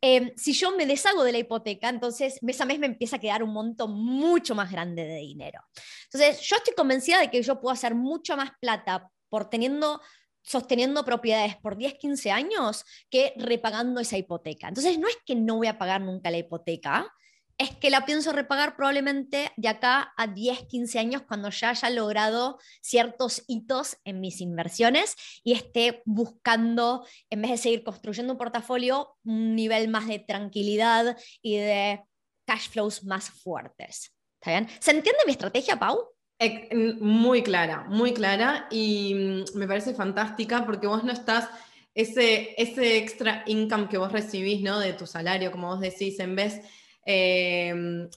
Em, 0.00 0.32
si 0.36 0.52
yo 0.52 0.76
me 0.76 0.86
deshago 0.86 1.24
de 1.24 1.32
la 1.32 1.38
hipoteca, 1.38 1.88
entonces 1.88 2.38
mes 2.42 2.60
a 2.60 2.64
mes 2.64 2.78
me 2.78 2.86
empieza 2.86 3.16
a 3.16 3.18
quedar 3.18 3.42
un 3.42 3.52
monto 3.52 3.88
mucho 3.88 4.54
más 4.54 4.70
grande 4.70 5.04
de 5.04 5.16
dinero. 5.16 5.60
Entonces, 6.04 6.40
yo 6.40 6.56
estoy 6.56 6.74
convencida 6.74 7.18
de 7.18 7.30
que 7.30 7.42
yo 7.42 7.60
puedo 7.60 7.72
hacer 7.72 7.94
mucho 7.94 8.36
más 8.36 8.50
plata 8.60 9.10
por 9.28 9.50
teniendo 9.50 10.00
sosteniendo 10.42 11.04
propiedades 11.04 11.56
por 11.56 11.76
10, 11.76 11.94
15 11.94 12.30
años 12.30 12.84
que 13.10 13.34
repagando 13.36 14.00
esa 14.00 14.16
hipoteca. 14.16 14.68
Entonces, 14.68 14.98
no 14.98 15.06
es 15.06 15.18
que 15.26 15.34
no 15.34 15.56
voy 15.56 15.66
a 15.66 15.78
pagar 15.78 16.00
nunca 16.00 16.30
la 16.30 16.38
hipoteca, 16.38 17.12
es 17.58 17.74
que 17.74 17.90
la 17.90 18.06
pienso 18.06 18.32
repagar 18.32 18.76
probablemente 18.76 19.50
de 19.56 19.68
acá 19.68 20.14
a 20.16 20.28
10, 20.28 20.66
15 20.68 20.98
años 21.00 21.22
cuando 21.22 21.50
ya 21.50 21.70
haya 21.70 21.90
logrado 21.90 22.58
ciertos 22.80 23.42
hitos 23.48 23.98
en 24.04 24.20
mis 24.20 24.40
inversiones 24.40 25.16
y 25.42 25.52
esté 25.52 26.02
buscando, 26.04 27.04
en 27.30 27.42
vez 27.42 27.50
de 27.50 27.56
seguir 27.56 27.82
construyendo 27.82 28.32
un 28.32 28.38
portafolio, 28.38 29.16
un 29.24 29.56
nivel 29.56 29.88
más 29.88 30.06
de 30.06 30.20
tranquilidad 30.20 31.18
y 31.42 31.56
de 31.56 32.00
cash 32.46 32.70
flows 32.70 33.04
más 33.04 33.28
fuertes. 33.28 34.14
¿Está 34.40 34.52
bien? 34.52 34.68
¿Se 34.78 34.92
entiende 34.92 35.18
mi 35.26 35.32
estrategia, 35.32 35.76
Pau? 35.76 35.98
Muy 37.00 37.42
clara, 37.42 37.86
muy 37.88 38.14
clara 38.14 38.68
y 38.70 39.14
mm, 39.14 39.58
me 39.58 39.66
parece 39.66 39.94
fantástica 39.94 40.64
porque 40.64 40.86
vos 40.86 41.02
no 41.02 41.12
estás, 41.12 41.48
ese, 41.92 42.54
ese 42.56 42.98
extra 42.98 43.42
income 43.46 43.88
que 43.88 43.98
vos 43.98 44.12
recibís 44.12 44.62
¿no? 44.62 44.78
de 44.78 44.92
tu 44.92 45.08
salario, 45.08 45.50
como 45.50 45.66
vos 45.66 45.80
decís, 45.80 46.20
en 46.20 46.36
vez 46.36 46.62
Em, 47.04 48.08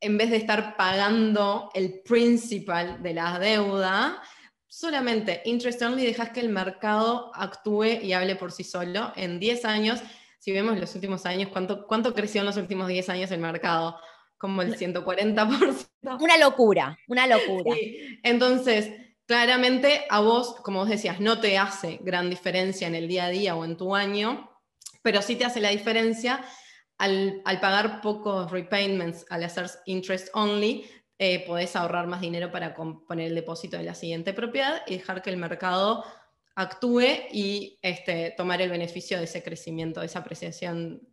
en 0.00 0.18
vez 0.18 0.30
de 0.30 0.36
estar 0.36 0.76
pagando 0.76 1.70
el 1.74 2.00
principal 2.00 3.02
de 3.02 3.14
la 3.14 3.38
deuda, 3.38 4.22
solamente 4.66 5.40
interest 5.44 5.80
only 5.82 6.04
dejas 6.04 6.30
que 6.30 6.40
el 6.40 6.48
mercado 6.48 7.30
actúe 7.34 8.00
y 8.02 8.12
hable 8.12 8.36
por 8.36 8.52
sí 8.52 8.64
solo. 8.64 9.12
En 9.16 9.38
10 9.38 9.64
años, 9.64 10.02
si 10.38 10.52
vemos 10.52 10.78
los 10.78 10.94
últimos 10.94 11.24
años, 11.24 11.48
¿cuánto, 11.50 11.86
cuánto 11.86 12.12
creció 12.12 12.40
en 12.40 12.46
los 12.46 12.56
últimos 12.56 12.88
10 12.88 13.08
años 13.08 13.30
el 13.30 13.40
mercado? 13.40 13.96
Como 14.36 14.60
el 14.62 14.76
140%. 14.76 15.86
Una 16.20 16.36
locura, 16.36 16.98
una 17.08 17.26
locura. 17.26 17.74
Entonces, 18.22 18.90
claramente 19.26 20.04
a 20.10 20.20
vos, 20.20 20.56
como 20.56 20.80
vos 20.80 20.88
decías, 20.88 21.18
no 21.18 21.40
te 21.40 21.56
hace 21.56 21.98
gran 22.02 22.28
diferencia 22.28 22.86
en 22.86 22.94
el 22.94 23.08
día 23.08 23.24
a 23.26 23.30
día 23.30 23.56
o 23.56 23.64
en 23.64 23.76
tu 23.76 23.94
año, 23.94 24.50
pero 25.02 25.22
sí 25.22 25.36
te 25.36 25.44
hace 25.46 25.60
la 25.60 25.70
diferencia 25.70 26.44
al, 27.04 27.60
pagar 27.60 28.00
pocos 28.00 28.50
repayments, 28.50 29.26
al 29.30 29.44
hacer 29.44 29.70
interest 29.86 30.28
only, 30.32 30.84
eh, 31.18 31.44
podés 31.46 31.76
ahorrar 31.76 32.06
más 32.06 32.20
dinero 32.20 32.50
para 32.50 32.74
poner 32.74 33.28
el 33.28 33.34
depósito 33.34 33.76
de 33.76 33.84
la 33.84 33.94
siguiente 33.94 34.32
propiedad 34.32 34.82
y 34.86 34.96
dejar 34.96 35.22
que 35.22 35.30
el 35.30 35.36
mercado 35.36 36.04
actúe 36.56 37.06
y 37.32 37.78
este, 37.82 38.32
tomar 38.36 38.62
el 38.62 38.70
beneficio 38.70 39.18
de 39.18 39.24
ese 39.24 39.42
crecimiento, 39.42 40.00
de 40.00 40.06
esa 40.06 40.20
apreciación 40.20 41.06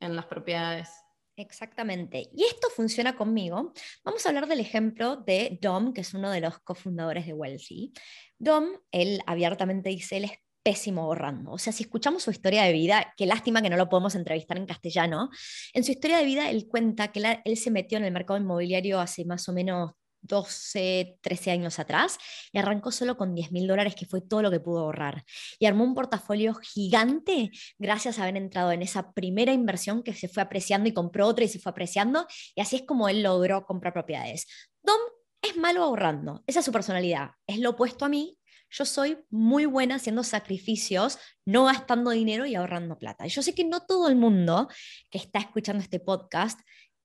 en 0.00 0.16
las 0.16 0.26
propiedades. 0.26 0.90
Exactamente. 1.36 2.28
Y 2.34 2.44
esto 2.44 2.68
funciona 2.68 3.16
conmigo. 3.16 3.72
Vamos 4.04 4.26
a 4.26 4.28
hablar 4.28 4.48
del 4.48 4.60
ejemplo 4.60 5.16
de 5.16 5.58
Dom, 5.62 5.92
que 5.92 6.00
es 6.00 6.12
uno 6.14 6.30
de 6.30 6.40
los 6.40 6.58
cofundadores 6.58 7.26
de 7.26 7.32
Wealthy. 7.32 7.92
Dom, 8.38 8.66
él 8.90 9.22
abiertamente 9.24 9.88
dice, 9.88 10.16
él 10.16 10.24
es 10.24 10.32
pésimo 10.68 11.04
ahorrando. 11.04 11.52
O 11.52 11.58
sea, 11.58 11.72
si 11.72 11.84
escuchamos 11.84 12.22
su 12.22 12.30
historia 12.30 12.62
de 12.64 12.74
vida, 12.74 13.14
qué 13.16 13.24
lástima 13.24 13.62
que 13.62 13.70
no 13.70 13.78
lo 13.78 13.88
podemos 13.88 14.14
entrevistar 14.14 14.58
en 14.58 14.66
castellano, 14.66 15.30
en 15.72 15.82
su 15.82 15.92
historia 15.92 16.18
de 16.18 16.26
vida 16.26 16.50
él 16.50 16.68
cuenta 16.68 17.08
que 17.08 17.40
él 17.42 17.56
se 17.56 17.70
metió 17.70 17.96
en 17.96 18.04
el 18.04 18.12
mercado 18.12 18.38
inmobiliario 18.38 19.00
hace 19.00 19.24
más 19.24 19.48
o 19.48 19.54
menos 19.54 19.92
12, 20.20 21.20
13 21.22 21.52
años 21.52 21.78
atrás 21.78 22.18
y 22.52 22.58
arrancó 22.58 22.92
solo 22.92 23.16
con 23.16 23.34
10 23.34 23.50
mil 23.50 23.66
dólares, 23.66 23.94
que 23.94 24.04
fue 24.04 24.20
todo 24.20 24.42
lo 24.42 24.50
que 24.50 24.60
pudo 24.60 24.80
ahorrar. 24.80 25.24
Y 25.58 25.64
armó 25.64 25.84
un 25.84 25.94
portafolio 25.94 26.52
gigante 26.56 27.50
gracias 27.78 28.18
a 28.18 28.24
haber 28.24 28.36
entrado 28.36 28.70
en 28.70 28.82
esa 28.82 29.12
primera 29.12 29.54
inversión 29.54 30.02
que 30.02 30.12
se 30.12 30.28
fue 30.28 30.42
apreciando 30.42 30.86
y 30.86 30.92
compró 30.92 31.28
otra 31.28 31.46
y 31.46 31.48
se 31.48 31.60
fue 31.60 31.70
apreciando. 31.70 32.26
Y 32.54 32.60
así 32.60 32.76
es 32.76 32.82
como 32.82 33.08
él 33.08 33.22
logró 33.22 33.64
comprar 33.64 33.94
propiedades. 33.94 34.46
Dom 34.82 35.00
es 35.40 35.56
malo 35.56 35.82
ahorrando, 35.82 36.42
esa 36.46 36.58
es 36.58 36.66
su 36.66 36.72
personalidad, 36.72 37.30
es 37.46 37.58
lo 37.58 37.70
opuesto 37.70 38.04
a 38.04 38.10
mí. 38.10 38.37
Yo 38.70 38.84
soy 38.84 39.18
muy 39.30 39.66
buena 39.66 39.96
haciendo 39.96 40.22
sacrificios, 40.22 41.18
no 41.44 41.64
gastando 41.64 42.10
dinero 42.10 42.46
y 42.46 42.54
ahorrando 42.54 42.98
plata. 42.98 43.26
Yo 43.26 43.42
sé 43.42 43.54
que 43.54 43.64
no 43.64 43.80
todo 43.86 44.08
el 44.08 44.16
mundo 44.16 44.68
que 45.10 45.18
está 45.18 45.38
escuchando 45.38 45.82
este 45.82 46.00
podcast 46.00 46.60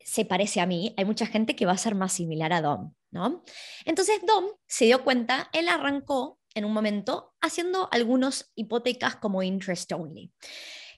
se 0.05 0.25
parece 0.25 0.59
a 0.59 0.65
mí, 0.65 0.93
hay 0.97 1.05
mucha 1.05 1.25
gente 1.25 1.55
que 1.55 1.65
va 1.65 1.71
a 1.71 1.77
ser 1.77 1.95
más 1.95 2.13
similar 2.13 2.53
a 2.53 2.61
Dom, 2.61 2.93
¿no? 3.11 3.43
Entonces 3.85 4.19
Dom 4.27 4.45
se 4.67 4.85
dio 4.85 5.03
cuenta, 5.03 5.49
él 5.53 5.69
arrancó 5.69 6.39
en 6.53 6.65
un 6.65 6.73
momento 6.73 7.33
haciendo 7.41 7.89
algunas 7.91 8.51
hipotecas 8.55 9.15
como 9.15 9.41
interest 9.43 9.91
only. 9.93 10.31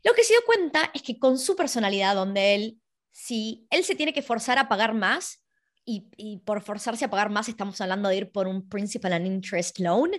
Lo 0.04 0.14
que 0.14 0.24
se 0.24 0.34
dio 0.34 0.42
cuenta 0.46 0.92
es 0.94 1.02
que 1.02 1.18
con 1.18 1.40
su 1.40 1.56
personalidad, 1.56 2.16
donde 2.16 2.56
él, 2.56 2.82
si 3.12 3.68
él 3.70 3.84
se 3.84 3.96
tiene 3.96 4.14
que 4.14 4.22
forzar 4.22 4.60
a 4.60 4.68
pagar 4.68 4.94
más, 4.94 5.45
y, 5.86 6.08
y, 6.18 6.38
por 6.38 6.62
forzarse 6.62 7.06
a 7.06 7.10
pagar 7.10 7.30
más 7.30 7.48
estamos 7.48 7.80
hablando 7.80 8.10
de 8.10 8.18
ir 8.18 8.32
por 8.32 8.48
un 8.48 8.68
principal 8.68 9.14
and 9.14 9.28
interest 9.28 9.80
loan, 9.80 10.12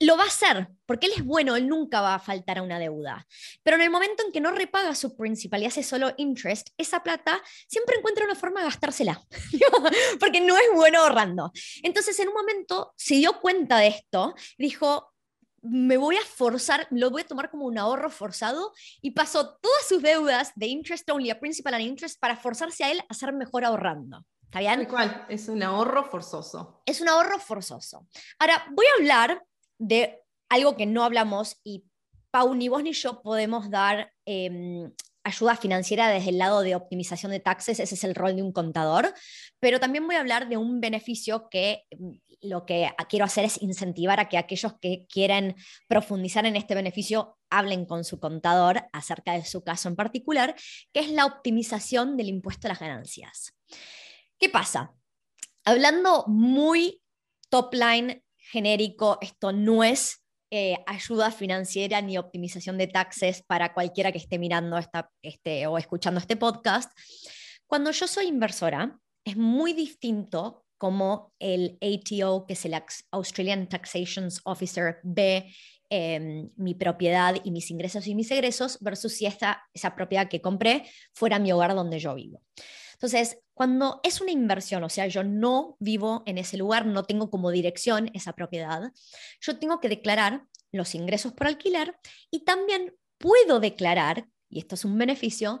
lo 0.00 0.16
va 0.16 0.24
a 0.24 0.28
hacer, 0.28 0.68
porque 0.86 1.06
él 1.06 1.12
es 1.14 1.24
bueno, 1.24 1.56
él 1.56 1.68
nunca 1.68 2.00
va 2.00 2.14
a 2.14 2.18
faltar 2.18 2.58
a 2.58 2.62
una 2.62 2.78
deuda. 2.78 3.26
Pero 3.62 3.76
en 3.76 3.82
el 3.82 3.90
momento 3.90 4.24
en 4.24 4.32
que 4.32 4.40
no 4.40 4.50
repaga 4.50 4.94
su 4.94 5.14
principal 5.14 5.62
y 5.62 5.66
hace 5.66 5.82
solo 5.82 6.12
interest, 6.16 6.70
esa 6.78 7.02
plata 7.02 7.40
siempre 7.68 7.96
encuentra 7.98 8.24
una 8.24 8.34
forma 8.34 8.60
de 8.60 8.66
gastársela, 8.66 9.22
porque 10.20 10.40
no 10.40 10.56
es 10.56 10.68
bueno 10.74 11.00
ahorrando. 11.00 11.52
Entonces, 11.82 12.18
en 12.18 12.28
un 12.28 12.34
momento 12.34 12.94
se 12.96 13.16
dio 13.16 13.40
cuenta 13.40 13.76
de 13.76 13.88
esto, 13.88 14.34
dijo, 14.56 15.12
me 15.62 15.98
voy 15.98 16.16
a 16.16 16.24
forzar, 16.24 16.86
lo 16.90 17.10
voy 17.10 17.20
a 17.20 17.26
tomar 17.26 17.50
como 17.50 17.66
un 17.66 17.76
ahorro 17.76 18.08
forzado 18.08 18.72
y 19.02 19.10
pasó 19.10 19.58
todas 19.60 19.86
sus 19.86 20.00
deudas 20.00 20.52
de 20.56 20.68
interest 20.68 21.08
only 21.10 21.28
a 21.28 21.38
principal 21.38 21.74
and 21.74 21.84
interest 21.84 22.18
para 22.18 22.36
forzarse 22.36 22.84
a 22.84 22.90
él 22.90 23.02
a 23.06 23.12
ser 23.12 23.34
mejor 23.34 23.66
ahorrando. 23.66 24.24
¿Está 24.50 24.58
bien? 24.58 24.84
¿Cuál? 24.86 25.26
Es 25.28 25.48
un 25.48 25.62
ahorro 25.62 26.10
forzoso. 26.10 26.82
Es 26.84 27.00
un 27.00 27.08
ahorro 27.08 27.38
forzoso. 27.38 28.08
Ahora, 28.36 28.66
voy 28.72 28.84
a 28.84 28.98
hablar 28.98 29.44
de 29.78 30.24
algo 30.48 30.76
que 30.76 30.86
no 30.86 31.04
hablamos 31.04 31.60
y 31.62 31.84
Pau, 32.32 32.52
ni 32.56 32.68
vos 32.68 32.82
ni 32.82 32.92
yo 32.92 33.22
podemos 33.22 33.70
dar 33.70 34.12
em, 34.24 34.92
ayuda 35.22 35.54
financiera 35.54 36.08
desde 36.08 36.30
el 36.30 36.38
lado 36.38 36.62
de 36.62 36.74
optimización 36.74 37.30
de 37.30 37.38
taxes, 37.38 37.78
ese 37.78 37.94
es 37.94 38.02
el 38.02 38.16
rol 38.16 38.34
de 38.34 38.42
un 38.42 38.50
contador, 38.50 39.14
pero 39.60 39.78
también 39.78 40.04
voy 40.06 40.16
a 40.16 40.20
hablar 40.20 40.48
de 40.48 40.56
un 40.56 40.80
beneficio 40.80 41.48
que 41.48 41.84
mm, 41.96 42.10
lo 42.42 42.66
que 42.66 42.90
quiero 43.08 43.26
hacer 43.26 43.44
es 43.44 43.62
incentivar 43.62 44.18
a 44.18 44.28
que 44.28 44.36
aquellos 44.36 44.72
que 44.80 45.06
quieran 45.08 45.54
profundizar 45.86 46.44
en 46.44 46.56
este 46.56 46.74
beneficio 46.74 47.38
hablen 47.50 47.86
con 47.86 48.02
su 48.02 48.18
contador 48.18 48.82
acerca 48.92 49.34
de 49.34 49.44
su 49.44 49.62
caso 49.62 49.88
en 49.88 49.94
particular, 49.94 50.56
que 50.92 51.00
es 51.00 51.10
la 51.10 51.26
optimización 51.26 52.16
del 52.16 52.30
impuesto 52.30 52.66
a 52.66 52.70
las 52.70 52.80
ganancias. 52.80 53.54
¿Qué 54.40 54.48
pasa? 54.48 54.94
Hablando 55.66 56.24
muy 56.26 57.02
top 57.50 57.74
line 57.74 58.24
genérico, 58.38 59.18
esto 59.20 59.52
no 59.52 59.84
es 59.84 60.24
eh, 60.50 60.78
ayuda 60.86 61.30
financiera 61.30 62.00
ni 62.00 62.16
optimización 62.16 62.78
de 62.78 62.86
taxes 62.86 63.42
para 63.42 63.74
cualquiera 63.74 64.10
que 64.12 64.18
esté 64.18 64.38
mirando 64.38 64.78
esta, 64.78 65.10
este, 65.20 65.66
o 65.66 65.76
escuchando 65.76 66.18
este 66.18 66.36
podcast. 66.36 66.90
Cuando 67.66 67.90
yo 67.90 68.08
soy 68.08 68.28
inversora, 68.28 68.98
es 69.26 69.36
muy 69.36 69.74
distinto 69.74 70.64
como 70.78 71.34
el 71.38 71.78
ATO, 71.82 72.46
que 72.46 72.54
es 72.54 72.64
el 72.64 72.74
Australian 73.10 73.68
Taxation 73.68 74.28
Officer, 74.44 75.00
ve 75.02 75.54
em, 75.90 76.48
mi 76.56 76.74
propiedad 76.74 77.36
y 77.44 77.50
mis 77.50 77.70
ingresos 77.70 78.06
y 78.06 78.14
mis 78.14 78.30
egresos 78.30 78.78
versus 78.80 79.12
si 79.12 79.26
esta, 79.26 79.62
esa 79.74 79.94
propiedad 79.94 80.30
que 80.30 80.40
compré 80.40 80.90
fuera 81.12 81.38
mi 81.38 81.52
hogar 81.52 81.74
donde 81.74 81.98
yo 81.98 82.14
vivo. 82.14 82.40
Entonces, 83.00 83.38
cuando 83.54 84.00
es 84.02 84.20
una 84.20 84.30
inversión, 84.30 84.84
o 84.84 84.90
sea, 84.90 85.06
yo 85.06 85.24
no 85.24 85.78
vivo 85.80 86.22
en 86.26 86.36
ese 86.36 86.58
lugar, 86.58 86.84
no 86.84 87.04
tengo 87.04 87.30
como 87.30 87.50
dirección 87.50 88.10
esa 88.12 88.34
propiedad, 88.34 88.92
yo 89.40 89.58
tengo 89.58 89.80
que 89.80 89.88
declarar 89.88 90.44
los 90.70 90.94
ingresos 90.94 91.32
por 91.32 91.46
alquiler 91.46 91.96
y 92.30 92.44
también 92.44 92.94
puedo 93.16 93.58
declarar, 93.58 94.28
y 94.50 94.58
esto 94.58 94.74
es 94.74 94.84
un 94.84 94.98
beneficio, 94.98 95.60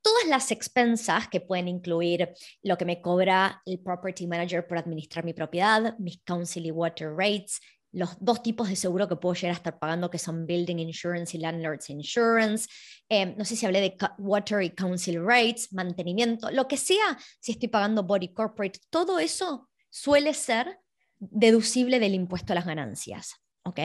todas 0.00 0.26
las 0.28 0.50
expensas 0.50 1.28
que 1.28 1.42
pueden 1.42 1.68
incluir 1.68 2.30
lo 2.62 2.78
que 2.78 2.86
me 2.86 3.02
cobra 3.02 3.60
el 3.66 3.80
property 3.80 4.26
manager 4.26 4.66
por 4.66 4.78
administrar 4.78 5.26
mi 5.26 5.34
propiedad, 5.34 5.94
mis 5.98 6.22
council 6.22 6.64
y 6.64 6.70
water 6.70 7.12
rates, 7.14 7.60
los 7.92 8.16
dos 8.20 8.42
tipos 8.42 8.68
de 8.68 8.76
seguro 8.76 9.08
que 9.08 9.16
puedo 9.16 9.34
llegar 9.34 9.50
a 9.50 9.56
estar 9.56 9.78
pagando, 9.78 10.10
que 10.10 10.18
son 10.18 10.46
Building 10.46 10.78
Insurance 10.78 11.36
y 11.36 11.40
Landlord's 11.40 11.90
Insurance. 11.90 12.68
Em, 13.08 13.34
no 13.36 13.44
sé 13.44 13.56
si 13.56 13.66
hablé 13.66 13.80
de 13.80 13.96
Water 14.18 14.62
y 14.62 14.70
Council 14.70 15.24
Rates, 15.24 15.72
mantenimiento, 15.72 16.50
lo 16.50 16.68
que 16.68 16.76
sea, 16.76 17.18
si 17.40 17.52
estoy 17.52 17.68
pagando 17.68 18.02
Body 18.02 18.32
Corporate, 18.32 18.80
todo 18.90 19.18
eso 19.18 19.68
suele 19.90 20.34
ser 20.34 20.78
deducible 21.18 21.98
del 21.98 22.14
impuesto 22.14 22.52
a 22.52 22.56
las 22.56 22.66
ganancias. 22.66 23.34
¿Ok? 23.64 23.80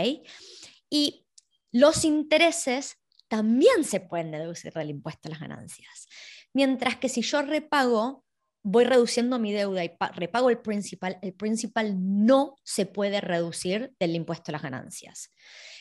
Y 0.90 1.26
los 1.72 2.06
intereses 2.06 2.98
también 3.28 3.84
se 3.84 4.00
pueden 4.00 4.32
deducir 4.32 4.74
del 4.74 4.92
impuesto 4.92 5.28
a 5.28 5.32
las 5.32 5.40
ganancias. 5.40 6.08
Mientras 6.54 6.98
que 6.98 7.10
si 7.10 7.22
yo 7.22 7.42
repago 7.42 8.24
voy 8.64 8.86
reduciendo 8.86 9.40
mi 9.40 9.52
deuda 9.52 9.84
y 9.84 9.92
repago 10.16 10.50
el 10.50 10.60
principal, 10.60 11.20
el 11.22 11.34
principal 11.34 11.96
no 12.00 12.56
se 12.64 12.86
puede 12.86 13.22
reducir 13.22 13.94
del 14.00 14.16
impuesto 14.16 14.52
a 14.52 14.54
las 14.54 14.62
ganancias. 14.62 15.30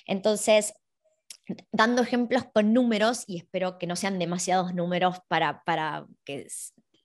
Entonces, 0.06 0.74
dando 1.70 2.02
ejemplos 2.02 2.44
con 2.52 2.72
números, 2.72 3.24
y 3.26 3.38
espero 3.38 3.78
que 3.78 3.86
no 3.86 3.96
sean 3.96 4.18
demasiados 4.18 4.74
números 4.74 5.18
para, 5.28 5.62
para 5.64 6.06
que 6.24 6.46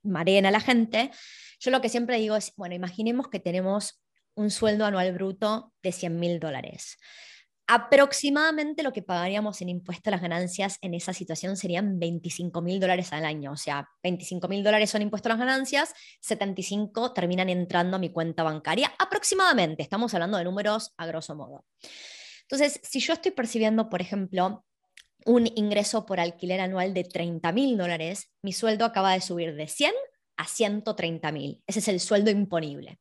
mareen 0.04 0.46
a 0.46 0.52
la 0.52 0.60
gente, 0.60 1.12
yo 1.60 1.72
lo 1.72 1.82
que 1.82 1.90
siempre 1.90 2.18
digo 2.18 2.36
es, 2.36 2.54
bueno, 2.56 2.76
imaginemos 2.76 3.30
que 3.30 3.40
tenemos 3.40 4.02
un 4.36 4.52
sueldo 4.52 4.86
anual 4.86 5.14
bruto 5.14 5.74
de 5.82 5.92
100 5.92 6.20
mil 6.20 6.40
dólares. 6.40 6.98
Aproximadamente 7.70 8.82
lo 8.82 8.94
que 8.94 9.02
pagaríamos 9.02 9.62
en 9.62 9.68
impuesto 9.68 10.10
a 10.10 10.12
las 10.12 10.22
ganancias 10.22 10.78
en 10.82 10.94
esa 10.94 11.12
situación 11.12 11.58
serían 11.58 12.00
25 12.00 12.62
mil 12.62 12.80
dólares 12.80 13.12
al 13.12 13.26
año. 13.26 13.52
O 13.52 13.58
sea, 13.58 13.90
25 14.04 14.48
mil 14.48 14.64
dólares 14.64 14.90
son 14.90 15.02
impuestos 15.02 15.30
a 15.30 15.36
las 15.36 15.46
ganancias, 15.46 15.94
75 16.22 17.12
terminan 17.12 17.50
entrando 17.50 17.98
a 17.98 18.00
mi 18.00 18.10
cuenta 18.10 18.44
bancaria. 18.44 18.94
Aproximadamente, 18.98 19.84
estamos 19.84 20.14
hablando 20.14 20.38
de 20.38 20.46
números 20.46 20.94
a 20.96 21.06
grosso 21.08 21.36
modo. 21.36 21.66
Entonces, 22.44 22.80
si 22.84 23.02
yo 23.02 23.12
estoy 23.12 23.32
percibiendo, 23.32 23.90
por 23.90 24.00
ejemplo, 24.00 24.64
un 25.26 25.46
ingreso 25.56 26.06
por 26.06 26.22
alquiler 26.22 26.62
anual 26.62 26.94
de 26.94 27.04
30 27.04 27.52
mil 27.52 27.78
dólares, 27.78 28.32
mi 28.42 28.54
sueldo 28.54 28.86
acaba 28.86 29.12
de 29.12 29.20
subir 29.20 29.56
de 29.56 29.68
100 29.68 29.92
a 30.38 30.46
130 30.46 31.32
mil. 31.34 31.62
Ese 31.68 31.80
es 31.80 31.90
el 31.90 32.00
sueldo 32.00 32.32
imponible. 32.32 33.00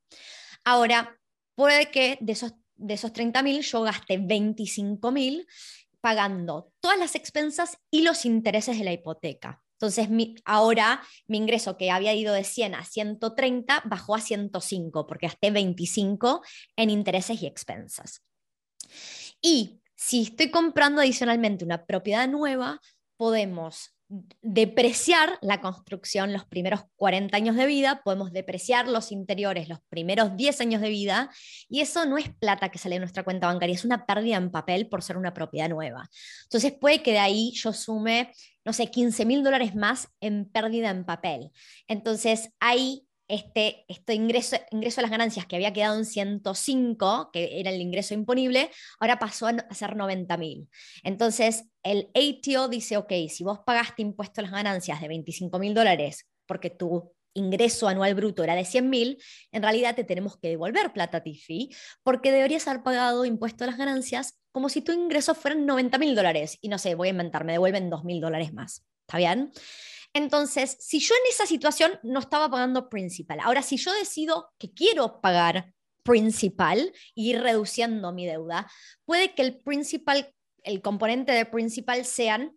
Ahora, 0.64 1.16
puede 1.54 1.92
que 1.92 2.18
de 2.20 2.32
esos 2.32 2.54
de 2.76 2.94
esos 2.94 3.12
30 3.12 3.42
mil, 3.42 3.62
yo 3.62 3.82
gasté 3.82 4.18
25 4.18 5.10
mil 5.12 5.46
pagando 6.00 6.72
todas 6.80 6.98
las 6.98 7.14
expensas 7.14 7.78
y 7.90 8.02
los 8.02 8.24
intereses 8.24 8.78
de 8.78 8.84
la 8.84 8.92
hipoteca. 8.92 9.62
Entonces, 9.72 10.08
ahora 10.44 11.02
mi 11.26 11.36
ingreso 11.36 11.76
que 11.76 11.90
había 11.90 12.14
ido 12.14 12.32
de 12.32 12.44
100 12.44 12.76
a 12.76 12.84
130 12.84 13.82
bajó 13.84 14.14
a 14.14 14.20
105 14.20 15.06
porque 15.06 15.26
gasté 15.26 15.50
25 15.50 16.42
en 16.76 16.90
intereses 16.90 17.42
y 17.42 17.46
expensas. 17.46 18.22
Y 19.42 19.80
si 19.94 20.22
estoy 20.22 20.50
comprando 20.50 21.00
adicionalmente 21.00 21.64
una 21.64 21.84
propiedad 21.84 22.28
nueva, 22.28 22.80
podemos 23.16 23.95
depreciar 24.40 25.38
la 25.42 25.60
construcción 25.60 26.32
los 26.32 26.44
primeros 26.44 26.82
40 26.96 27.36
años 27.36 27.56
de 27.56 27.66
vida, 27.66 28.02
podemos 28.04 28.32
depreciar 28.32 28.86
los 28.88 29.10
interiores 29.10 29.68
los 29.68 29.80
primeros 29.88 30.36
10 30.36 30.60
años 30.60 30.80
de 30.80 30.88
vida, 30.88 31.30
y 31.68 31.80
eso 31.80 32.06
no 32.06 32.18
es 32.18 32.28
plata 32.28 32.68
que 32.70 32.78
sale 32.78 32.96
de 32.96 33.00
nuestra 33.00 33.24
cuenta 33.24 33.48
bancaria, 33.48 33.74
es 33.74 33.84
una 33.84 34.06
pérdida 34.06 34.36
en 34.36 34.50
papel 34.50 34.88
por 34.88 35.02
ser 35.02 35.16
una 35.16 35.34
propiedad 35.34 35.68
nueva. 35.68 36.08
Entonces 36.44 36.72
puede 36.72 37.02
que 37.02 37.12
de 37.12 37.18
ahí 37.18 37.52
yo 37.54 37.72
sume, 37.72 38.32
no 38.64 38.72
sé, 38.72 38.90
15 38.90 39.24
mil 39.24 39.42
dólares 39.42 39.74
más 39.74 40.08
en 40.20 40.44
pérdida 40.44 40.90
en 40.90 41.04
papel. 41.04 41.50
Entonces 41.88 42.50
hay 42.60 43.05
este, 43.28 43.84
este 43.88 44.14
ingreso, 44.14 44.56
a 44.56 45.02
las 45.02 45.10
ganancias 45.10 45.46
que 45.46 45.56
había 45.56 45.72
quedado 45.72 45.98
en 45.98 46.04
105, 46.04 47.30
que 47.32 47.60
era 47.60 47.70
el 47.70 47.80
ingreso 47.80 48.14
imponible, 48.14 48.70
ahora 49.00 49.18
pasó 49.18 49.48
a 49.48 49.74
ser 49.74 49.96
90 49.96 50.36
mil. 50.36 50.68
Entonces, 51.02 51.64
el 51.82 52.10
ATO 52.14 52.68
dice, 52.68 52.96
ok, 52.96 53.12
si 53.28 53.44
vos 53.44 53.60
pagaste 53.66 54.02
impuesto 54.02 54.40
a 54.40 54.42
las 54.42 54.52
ganancias 54.52 55.00
de 55.00 55.08
25 55.08 55.58
mil 55.58 55.74
dólares 55.74 56.26
porque 56.46 56.70
tu 56.70 57.12
ingreso 57.34 57.86
anual 57.86 58.14
bruto 58.14 58.42
era 58.42 58.54
de 58.54 58.64
100 58.64 58.88
mil, 58.88 59.22
en 59.52 59.62
realidad 59.62 59.94
te 59.94 60.04
tenemos 60.04 60.38
que 60.38 60.48
devolver 60.48 60.92
plata 60.92 61.22
TIFI 61.22 61.74
porque 62.02 62.32
deberías 62.32 62.66
haber 62.66 62.82
pagado 62.82 63.24
impuesto 63.24 63.64
a 63.64 63.66
las 63.66 63.76
ganancias 63.76 64.40
como 64.52 64.70
si 64.70 64.80
tu 64.80 64.92
ingreso 64.92 65.34
fueran 65.34 65.66
90 65.66 65.98
mil 65.98 66.14
dólares. 66.14 66.58
Y 66.62 66.68
no 66.68 66.78
sé, 66.78 66.94
voy 66.94 67.08
a 67.08 67.10
inventar, 67.10 67.44
me 67.44 67.52
devuelven 67.52 67.90
2 67.90 68.04
mil 68.04 68.20
dólares 68.20 68.54
más. 68.54 68.86
¿Está 69.06 69.18
bien? 69.18 69.52
Entonces, 70.16 70.78
si 70.80 70.98
yo 70.98 71.14
en 71.14 71.30
esa 71.30 71.44
situación 71.44 72.00
no 72.02 72.20
estaba 72.20 72.48
pagando 72.48 72.88
principal, 72.88 73.38
ahora 73.40 73.60
si 73.60 73.76
yo 73.76 73.92
decido 73.92 74.50
que 74.56 74.72
quiero 74.72 75.20
pagar 75.20 75.74
principal 76.02 76.90
y 77.14 77.32
ir 77.32 77.42
reduciendo 77.42 78.12
mi 78.12 78.24
deuda, 78.24 78.66
puede 79.04 79.34
que 79.34 79.42
el 79.42 79.58
principal, 79.58 80.32
el 80.62 80.80
componente 80.80 81.32
de 81.32 81.44
principal 81.44 82.06
sean, 82.06 82.56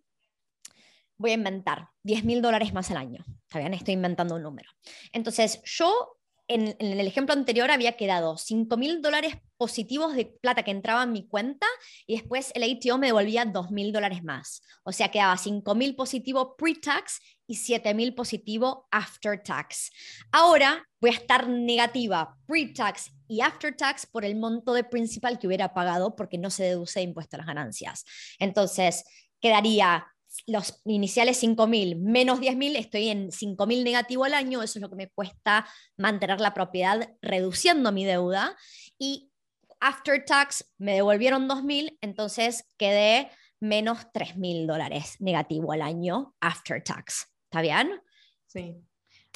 voy 1.17 1.31
a 1.31 1.33
inventar, 1.33 1.89
10 2.03 2.23
mil 2.23 2.41
dólares 2.41 2.71
más 2.71 2.91
al 2.91 2.97
año. 2.97 3.25
Está 3.43 3.59
bien, 3.59 3.73
estoy 3.73 3.95
inventando 3.95 4.35
un 4.35 4.43
número. 4.43 4.69
Entonces, 5.11 5.61
yo 5.65 6.17
en, 6.49 6.75
el 6.79 7.07
ejemplo 7.07 7.33
anterior 7.33 7.69
había 7.69 7.95
quedado 7.95 8.35
5 8.35 8.75
mil 8.75 9.01
dólares 9.01 9.35
positivos 9.55 10.15
de 10.15 10.25
plata 10.25 10.63
que 10.63 10.71
entraba 10.71 11.03
en 11.03 11.11
mi 11.11 11.27
cuenta 11.27 11.67
y 12.07 12.15
después 12.15 12.51
el 12.55 12.63
ATO 12.63 12.97
me 12.97 13.07
devolvía 13.07 13.45
2 13.45 13.71
mil 13.71 13.93
dólares 13.93 14.23
más. 14.23 14.63
O 14.83 14.91
sea, 14.91 15.11
quedaba 15.11 15.37
5 15.37 15.75
mil 15.75 15.95
positivo 15.95 16.57
pre-tax 16.57 17.21
y 17.47 17.55
7 17.55 17.93
mil 17.93 18.15
positivo 18.15 18.87
after 18.91 19.41
tax. 19.41 19.91
Ahora 20.31 20.83
voy 20.99 21.11
a 21.11 21.13
estar 21.13 21.47
negativa 21.47 22.35
pre-tax 22.47 23.11
y 23.27 23.41
after 23.41 23.75
tax 23.75 24.07
por 24.07 24.25
el 24.25 24.35
monto 24.35 24.73
de 24.73 24.83
principal 24.83 25.37
que 25.37 25.45
hubiera 25.45 25.73
pagado 25.73 26.15
porque 26.15 26.39
no 26.39 26.49
se 26.49 26.63
deduce 26.63 27.01
impuesto 27.01 27.35
a 27.35 27.39
las 27.39 27.47
ganancias. 27.47 28.05
Entonces, 28.39 29.03
quedaría 29.39 30.07
los 30.47 30.81
iniciales 30.85 31.41
5.000 31.43 31.99
menos 31.99 32.39
10.000, 32.39 32.77
estoy 32.77 33.09
en 33.09 33.29
5.000 33.29 33.83
negativo 33.83 34.25
al 34.25 34.33
año, 34.33 34.61
eso 34.61 34.79
es 34.79 34.81
lo 34.81 34.89
que 34.89 34.95
me 34.95 35.09
cuesta 35.09 35.67
mantener 35.97 36.39
la 36.39 36.53
propiedad 36.53 37.09
reduciendo 37.21 37.91
mi 37.91 38.05
deuda. 38.05 38.55
Y 38.97 39.31
after 39.79 40.23
tax 40.25 40.73
me 40.77 40.93
devolvieron 40.93 41.47
2.000, 41.47 41.97
entonces 42.01 42.65
quedé 42.77 43.29
menos 43.59 43.99
3.000 44.13 44.67
dólares 44.67 45.15
negativo 45.19 45.73
al 45.73 45.81
año 45.81 46.35
after 46.39 46.83
tax. 46.83 47.27
¿Está 47.45 47.61
bien? 47.61 48.01
Sí. 48.45 48.75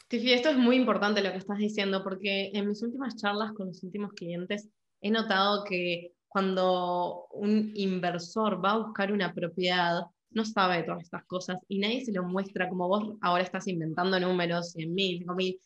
Tiffy, 0.07 0.33
esto 0.33 0.49
es 0.49 0.57
muy 0.57 0.75
importante 0.75 1.23
lo 1.23 1.31
que 1.31 1.39
estás 1.39 1.57
diciendo, 1.57 2.03
porque 2.03 2.51
en 2.53 2.67
mis 2.67 2.81
últimas 2.83 3.15
charlas 3.15 3.53
con 3.53 3.67
los 3.67 3.83
últimos 3.83 4.13
clientes 4.13 4.69
he 5.01 5.09
notado 5.09 5.63
que 5.63 6.13
cuando 6.27 7.27
un 7.31 7.71
inversor 7.75 8.63
va 8.63 8.71
a 8.71 8.77
buscar 8.77 9.11
una 9.11 9.33
propiedad, 9.33 10.01
no 10.33 10.45
sabe 10.45 10.83
todas 10.83 11.03
estas 11.03 11.23
cosas 11.25 11.59
y 11.67 11.79
nadie 11.79 12.03
se 12.03 12.11
lo 12.11 12.23
muestra 12.23 12.69
como 12.69 12.87
vos 12.87 13.15
ahora 13.21 13.43
estás 13.43 13.67
inventando 13.67 14.19
números, 14.19 14.71
100 14.71 14.93
mil, 14.93 15.25
mil. 15.35 15.59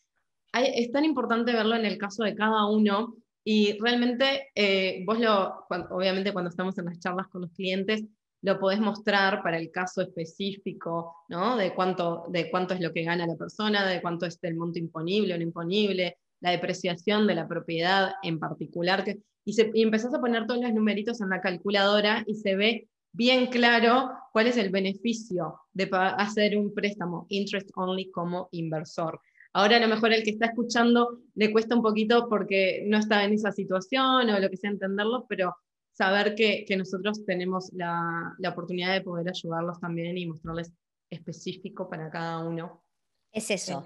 Es 0.52 0.90
tan 0.92 1.04
importante 1.04 1.52
verlo 1.52 1.76
en 1.76 1.84
el 1.84 1.98
caso 1.98 2.24
de 2.24 2.34
cada 2.34 2.66
uno 2.66 3.14
y 3.44 3.78
realmente 3.78 4.48
eh, 4.54 5.02
vos 5.06 5.18
lo, 5.18 5.66
obviamente 5.90 6.32
cuando 6.32 6.50
estamos 6.50 6.76
en 6.78 6.86
las 6.86 6.98
charlas 6.98 7.28
con 7.28 7.42
los 7.42 7.52
clientes, 7.52 8.04
lo 8.42 8.60
podés 8.60 8.80
mostrar 8.80 9.42
para 9.42 9.58
el 9.58 9.70
caso 9.70 10.02
específico, 10.02 11.14
¿no? 11.28 11.56
De 11.56 11.74
cuánto, 11.74 12.26
de 12.28 12.50
cuánto 12.50 12.74
es 12.74 12.80
lo 12.80 12.92
que 12.92 13.02
gana 13.02 13.26
la 13.26 13.36
persona, 13.36 13.86
de 13.86 14.00
cuánto 14.00 14.26
es 14.26 14.38
el 14.42 14.54
monto 14.54 14.78
imponible 14.78 15.34
o 15.34 15.36
no 15.36 15.42
imponible, 15.42 16.18
la 16.40 16.50
depreciación 16.50 17.26
de 17.26 17.34
la 17.34 17.48
propiedad 17.48 18.12
en 18.22 18.38
particular. 18.38 19.04
Que, 19.04 19.18
y, 19.44 19.54
se, 19.54 19.70
y 19.74 19.82
empezás 19.82 20.14
a 20.14 20.20
poner 20.20 20.46
todos 20.46 20.60
los 20.60 20.72
numeritos 20.72 21.20
en 21.20 21.30
la 21.30 21.40
calculadora 21.40 22.22
y 22.26 22.36
se 22.36 22.54
ve 22.54 22.88
bien 23.12 23.46
claro 23.46 24.10
cuál 24.32 24.46
es 24.46 24.56
el 24.56 24.70
beneficio 24.70 25.60
de 25.72 25.88
hacer 25.92 26.56
un 26.56 26.72
préstamo 26.74 27.26
interest 27.28 27.70
only 27.74 28.10
como 28.10 28.48
inversor. 28.52 29.20
Ahora 29.52 29.78
a 29.78 29.80
lo 29.80 29.88
mejor 29.88 30.12
el 30.12 30.22
que 30.22 30.30
está 30.30 30.46
escuchando 30.46 31.20
le 31.34 31.50
cuesta 31.52 31.74
un 31.74 31.82
poquito 31.82 32.28
porque 32.28 32.84
no 32.86 32.98
está 32.98 33.24
en 33.24 33.32
esa 33.32 33.50
situación 33.50 34.28
o 34.28 34.38
lo 34.38 34.50
que 34.50 34.56
sea 34.56 34.70
entenderlo, 34.70 35.26
pero 35.28 35.56
saber 35.92 36.34
que, 36.34 36.64
nosotros 36.76 37.24
tenemos 37.24 37.70
la, 37.72 38.34
la, 38.38 38.50
oportunidad 38.50 38.92
de 38.92 39.00
poder 39.00 39.28
ayudarlos 39.28 39.80
también 39.80 40.16
y 40.16 40.26
mostrarles 40.26 40.72
específico 41.10 41.88
para 41.88 42.10
cada 42.10 42.38
uno. 42.44 42.84
Es 43.32 43.50
eso 43.50 43.84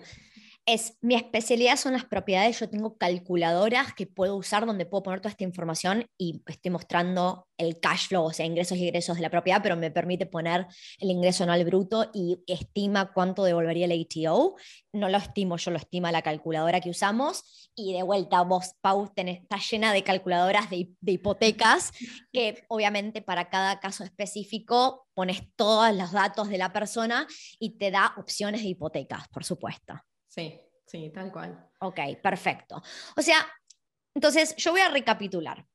es 0.65 0.97
mi 1.01 1.17
especialidad 1.17 1.77
son 1.77 1.93
las 1.93 2.05
propiedades. 2.05 2.61
Yo 2.61 2.71
tengo 2.71 2.97
calculadoras 2.97 3.95
que 3.95 4.07
puedo 4.07 4.37
usar 4.37 4.65
donde 4.65 4.87
puedo 4.87 5.03
poner 5.03 5.21
toda 5.21 5.31
esta 5.31 5.45
información 5.45 6.07
y 6.17 6.43
estoy 6.47 6.71
mostrando 6.71 7.49
el 7.59 7.81
cash 7.81 8.09
flow, 8.09 8.25
o 8.25 8.33
sea, 8.33 8.47
ingresos 8.47 8.79
y 8.79 8.87
egresos 8.87 9.17
de 9.17 9.23
la 9.23 9.31
propiedad, 9.31 9.61
pero 9.63 9.77
me 9.77 9.91
permite 9.91 10.27
poner 10.27 10.67
el 10.99 11.11
ingreso 11.11 11.43
anual 11.43 11.65
bruto 11.65 12.11
y 12.15 12.39
estima 12.47 13.13
cuánto 13.13 13.43
devolvería 13.43 13.87
el 13.87 14.07
ATO. 14.07 14.55
No 14.93 15.09
lo 15.09 15.19
estimo, 15.19 15.57
yo 15.57 15.73
lo 15.73 15.79
estima 15.79 16.13
la 16.13 16.23
calculadora 16.23 16.81
que 16.81 16.91
usamos. 16.91 17.71
Y 17.75 17.93
de 17.93 18.03
vuelta, 18.05 18.43
vos, 18.43 18.75
Pau, 18.81 19.13
tenés, 19.15 19.43
está 19.43 19.59
llena 19.59 19.93
de 19.93 20.05
calculadoras 20.05 20.71
de, 20.71 20.91
de 21.01 21.13
hipotecas 21.13 21.93
que 22.33 22.65
obviamente 22.69 23.21
para 23.21 23.51
cada 23.51 23.81
caso 23.81 24.05
específico 24.05 25.09
pones 25.15 25.43
todos 25.57 25.95
los 25.95 26.13
datos 26.13 26.49
de 26.49 26.59
la 26.59 26.73
persona 26.73 27.27
y 27.59 27.79
te 27.79 27.91
da 27.91 28.15
opciones 28.17 28.63
de 28.63 28.69
hipotecas, 28.69 29.29
por 29.29 29.45
supuesto. 29.45 29.95
Sí, 30.33 30.59
sí, 30.87 31.11
tal 31.11 31.31
cual. 31.31 31.69
Ok, 31.81 32.01
perfecto. 32.23 32.83
O 33.17 33.21
sea, 33.21 33.37
entonces 34.15 34.57
yo 34.57 34.71
voy 34.71 34.81
a 34.81 34.89
recapitular. 34.89 35.67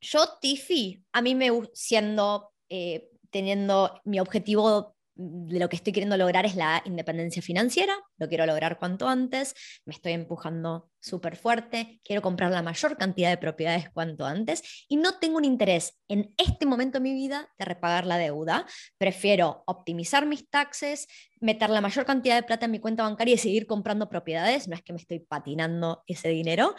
Yo, 0.00 0.38
Tiffy, 0.40 1.04
a 1.12 1.20
mí 1.20 1.34
me 1.34 1.50
siendo, 1.74 2.54
eh, 2.70 3.10
teniendo 3.28 4.00
mi 4.04 4.18
objetivo 4.18 4.96
lo 5.16 5.68
que 5.68 5.76
estoy 5.76 5.92
queriendo 5.92 6.16
lograr 6.16 6.46
es 6.46 6.56
la 6.56 6.82
independencia 6.84 7.42
financiera, 7.42 7.94
lo 8.18 8.28
quiero 8.28 8.46
lograr 8.46 8.78
cuanto 8.78 9.08
antes, 9.08 9.54
me 9.84 9.92
estoy 9.92 10.12
empujando 10.12 10.90
súper 11.00 11.36
fuerte, 11.36 12.00
quiero 12.04 12.22
comprar 12.22 12.50
la 12.50 12.62
mayor 12.62 12.96
cantidad 12.96 13.28
de 13.28 13.36
propiedades 13.36 13.90
cuanto 13.90 14.24
antes 14.24 14.62
y 14.88 14.96
no 14.96 15.18
tengo 15.18 15.36
un 15.36 15.44
interés 15.44 15.98
en 16.08 16.32
este 16.38 16.64
momento 16.64 16.98
de 16.98 17.02
mi 17.02 17.12
vida 17.12 17.48
de 17.58 17.64
repagar 17.64 18.06
la 18.06 18.16
deuda, 18.16 18.66
prefiero 18.98 19.64
optimizar 19.66 20.26
mis 20.26 20.48
taxes, 20.48 21.06
meter 21.40 21.70
la 21.70 21.80
mayor 21.80 22.06
cantidad 22.06 22.36
de 22.36 22.44
plata 22.44 22.66
en 22.66 22.72
mi 22.72 22.78
cuenta 22.78 23.02
bancaria 23.02 23.34
y 23.34 23.38
seguir 23.38 23.66
comprando 23.66 24.08
propiedades, 24.08 24.68
no 24.68 24.74
es 24.74 24.82
que 24.82 24.92
me 24.92 24.98
estoy 24.98 25.18
patinando 25.20 26.04
ese 26.06 26.28
dinero, 26.28 26.74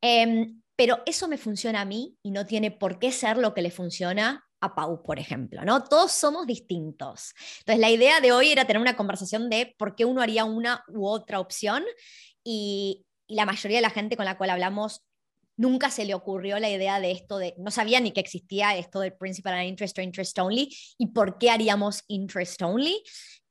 em, 0.00 0.60
pero 0.76 1.02
eso 1.06 1.26
me 1.26 1.38
funciona 1.38 1.80
a 1.80 1.84
mí 1.84 2.16
y 2.22 2.30
no 2.30 2.46
tiene 2.46 2.70
por 2.70 2.98
qué 2.98 3.12
ser 3.12 3.36
lo 3.36 3.54
que 3.54 3.62
le 3.62 3.70
funciona 3.70 4.47
a 4.60 4.74
Pau, 4.74 5.02
por 5.02 5.18
ejemplo, 5.18 5.64
¿no? 5.64 5.84
Todos 5.84 6.12
somos 6.12 6.46
distintos. 6.46 7.34
Entonces, 7.60 7.80
la 7.80 7.90
idea 7.90 8.20
de 8.20 8.32
hoy 8.32 8.50
era 8.50 8.66
tener 8.66 8.80
una 8.80 8.96
conversación 8.96 9.48
de 9.50 9.74
por 9.78 9.94
qué 9.94 10.04
uno 10.04 10.20
haría 10.20 10.44
una 10.44 10.84
u 10.88 11.06
otra 11.06 11.40
opción 11.40 11.84
y, 12.44 13.04
la 13.28 13.44
mayoría 13.44 13.78
de 13.78 13.82
la 13.82 13.90
gente 13.90 14.16
con 14.16 14.24
la 14.24 14.38
cual 14.38 14.50
hablamos 14.50 15.04
nunca 15.56 15.90
se 15.90 16.04
le 16.04 16.14
ocurrió 16.14 16.58
la 16.58 16.70
idea 16.70 17.00
de 17.00 17.10
esto 17.10 17.38
de, 17.38 17.54
no 17.58 17.70
sabía 17.70 18.00
ni 18.00 18.12
que 18.12 18.20
existía 18.20 18.76
esto 18.76 19.00
del 19.00 19.12
principal 19.12 19.66
interest 19.66 19.98
o 19.98 20.02
interest 20.02 20.38
only 20.38 20.74
y 20.96 21.08
por 21.08 21.36
qué 21.36 21.50
haríamos 21.50 22.04
interest 22.08 22.62
only, 22.62 23.02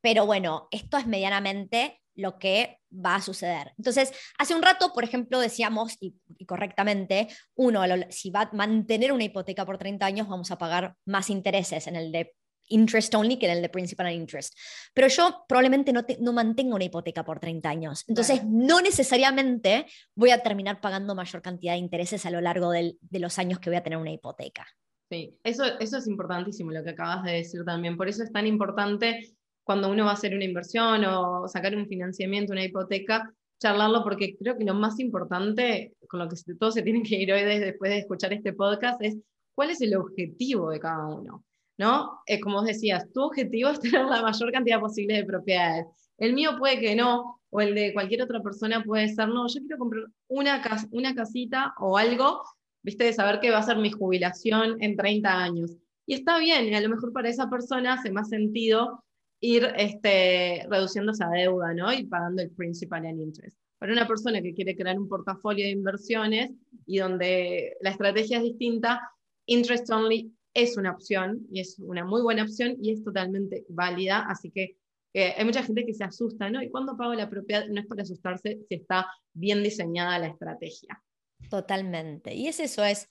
pero 0.01 0.25
bueno, 0.25 0.67
esto 0.71 0.97
es 0.97 1.05
medianamente 1.05 2.01
lo 2.15 2.39
que 2.39 2.79
va 2.91 3.15
a 3.15 3.21
suceder. 3.21 3.73
Entonces, 3.77 4.11
hace 4.37 4.55
un 4.55 4.61
rato, 4.61 4.91
por 4.93 5.03
ejemplo, 5.03 5.39
decíamos, 5.39 5.97
y, 5.99 6.15
correctamente, 6.45 7.27
uno, 7.55 7.81
si 8.09 8.29
va 8.29 8.41
a 8.41 8.49
mantener 8.53 9.11
una 9.11 9.23
hipoteca 9.23 9.65
por 9.65 9.77
30 9.77 10.05
años, 10.05 10.27
vamos 10.27 10.51
a 10.51 10.57
pagar 10.57 10.95
más 11.05 11.29
intereses 11.29 11.87
en 11.87 11.95
el 11.95 12.11
de 12.11 12.33
interest 12.69 13.15
only 13.15 13.37
que 13.37 13.45
en 13.45 13.53
el 13.53 13.61
de 13.61 13.69
principal 13.69 14.11
interest. 14.11 14.53
Pero 14.93 15.07
yo 15.07 15.45
probablemente 15.47 15.93
no, 15.93 16.05
no 16.19 16.33
mantengo 16.33 16.75
una 16.75 16.83
hipoteca 16.83 17.23
por 17.23 17.39
30 17.39 17.69
años. 17.69 18.03
Entonces, 18.07 18.43
no 18.45 18.81
necesariamente 18.81 19.85
voy 20.15 20.31
a 20.31 20.43
terminar 20.43 20.81
pagando 20.81 21.15
mayor 21.15 21.41
cantidad 21.41 21.73
de 21.73 21.79
intereses 21.79 22.25
a 22.25 22.31
lo 22.31 22.41
largo 22.41 22.71
de 22.71 22.97
los 23.11 23.39
años 23.39 23.59
que 23.59 23.69
voy 23.69 23.77
a 23.77 23.83
tener 23.83 23.97
una 23.97 24.11
hipoteca. 24.11 24.67
Sí, 25.09 25.39
eso, 25.43 25.63
eso 25.79 25.97
es 25.97 26.07
importantísimo 26.07 26.71
lo 26.71 26.83
que 26.83 26.89
acabas 26.89 27.23
de 27.23 27.31
decir 27.33 27.63
también. 27.63 27.95
Por 27.95 28.09
eso 28.09 28.23
es 28.23 28.31
tan 28.31 28.45
importante 28.45 29.36
cuando 29.67 29.91
uno 29.91 30.05
va 30.05 30.11
a 30.11 30.13
hacer 30.13 30.33
una 30.33 30.45
inversión 30.45 31.03
o 31.03 31.45
sacar 31.49 31.75
un 31.75 31.89
financiamiento, 31.89 32.53
una 32.53 32.63
hipoteca, 32.63 33.29
charlarlo 33.59 34.01
porque 34.01 34.37
creo 34.37 34.57
que 34.57 34.63
lo 34.63 34.73
más 34.73 34.97
importante, 34.97 35.93
con 36.07 36.21
lo 36.21 36.29
que 36.29 36.37
todos 36.57 36.73
se 36.73 36.83
tienen 36.83 37.03
que 37.03 37.17
ir 37.17 37.33
hoy 37.33 37.43
después 37.43 37.91
de 37.91 37.97
escuchar 37.97 38.31
este 38.31 38.53
podcast, 38.53 39.01
es 39.01 39.17
cuál 39.53 39.71
es 39.71 39.81
el 39.81 39.93
objetivo 39.97 40.69
de 40.69 40.79
cada 40.79 41.05
uno. 41.07 41.43
¿no? 41.77 42.21
Eh, 42.27 42.39
como 42.39 42.61
decías, 42.63 43.11
tu 43.11 43.23
objetivo 43.23 43.69
es 43.71 43.81
tener 43.81 44.05
la 44.05 44.21
mayor 44.21 44.51
cantidad 44.53 44.79
posible 44.79 45.15
de 45.15 45.25
propiedades. 45.25 45.85
El 46.17 46.33
mío 46.33 46.51
puede 46.57 46.79
que 46.79 46.95
no, 46.95 47.41
o 47.49 47.59
el 47.59 47.75
de 47.75 47.93
cualquier 47.93 48.21
otra 48.21 48.41
persona 48.41 48.81
puede 48.85 49.09
ser, 49.09 49.27
no, 49.27 49.47
yo 49.47 49.59
quiero 49.59 49.77
comprar 49.77 50.05
una, 50.29 50.61
una 50.91 51.13
casita 51.13 51.73
o 51.77 51.97
algo, 51.97 52.41
viste, 52.83 53.03
de 53.03 53.11
saber 53.11 53.41
que 53.41 53.51
va 53.51 53.57
a 53.57 53.63
ser 53.63 53.77
mi 53.77 53.91
jubilación 53.91 54.81
en 54.81 54.95
30 54.95 55.29
años. 55.29 55.75
Y 56.05 56.13
está 56.13 56.39
bien, 56.39 56.67
y 56.67 56.73
a 56.73 56.79
lo 56.79 56.87
mejor 56.87 57.11
para 57.11 57.27
esa 57.27 57.49
persona 57.49 57.95
hace 57.95 58.11
más 58.11 58.29
sentido 58.29 59.03
ir 59.39 59.71
este, 59.77 60.65
reduciendo 60.69 61.11
esa 61.11 61.29
deuda, 61.29 61.73
¿no? 61.73 61.91
Y 61.93 62.05
pagando 62.05 62.41
el 62.41 62.51
principal 62.51 63.05
and 63.05 63.21
interest. 63.21 63.57
Para 63.79 63.93
una 63.93 64.07
persona 64.07 64.41
que 64.41 64.53
quiere 64.53 64.75
crear 64.75 64.97
un 64.97 65.07
portafolio 65.07 65.65
de 65.65 65.71
inversiones 65.71 66.51
y 66.85 66.97
donde 66.97 67.77
la 67.81 67.91
estrategia 67.91 68.37
es 68.37 68.43
distinta, 68.43 69.01
interest 69.45 69.89
only 69.91 70.33
es 70.53 70.77
una 70.77 70.91
opción 70.91 71.45
y 71.51 71.59
es 71.59 71.77
una 71.77 72.03
muy 72.03 72.21
buena 72.21 72.43
opción 72.43 72.77
y 72.81 72.91
es 72.91 73.03
totalmente 73.03 73.65
válida. 73.69 74.25
Así 74.27 74.49
que 74.49 74.77
eh, 75.13 75.35
hay 75.37 75.45
mucha 75.45 75.61
gente 75.61 75.85
que 75.85 75.93
se 75.93 76.03
asusta, 76.03 76.49
¿no? 76.49 76.61
¿Y 76.63 76.69
cuando 76.69 76.97
pago 76.97 77.13
la 77.13 77.29
propiedad? 77.29 77.67
No 77.67 77.79
es 77.79 77.85
para 77.85 78.01
asustarse 78.01 78.59
si 78.67 78.75
está 78.75 79.07
bien 79.33 79.61
diseñada 79.61 80.17
la 80.17 80.27
estrategia. 80.27 81.03
Totalmente. 81.49 82.33
Y 82.33 82.47
es 82.47 82.59
eso, 82.59 82.83
es 82.83 83.09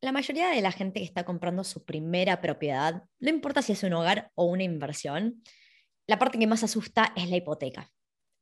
la 0.00 0.12
mayoría 0.12 0.48
de 0.48 0.60
la 0.62 0.72
gente 0.72 1.00
que 1.00 1.06
está 1.06 1.24
comprando 1.24 1.64
su 1.64 1.84
primera 1.84 2.40
propiedad, 2.40 3.04
no 3.18 3.28
importa 3.28 3.62
si 3.62 3.72
es 3.72 3.82
un 3.82 3.92
hogar 3.92 4.30
o 4.34 4.44
una 4.44 4.62
inversión, 4.62 5.42
la 6.06 6.18
parte 6.18 6.38
que 6.38 6.46
más 6.46 6.64
asusta 6.64 7.12
es 7.16 7.28
la 7.28 7.36
hipoteca. 7.36 7.90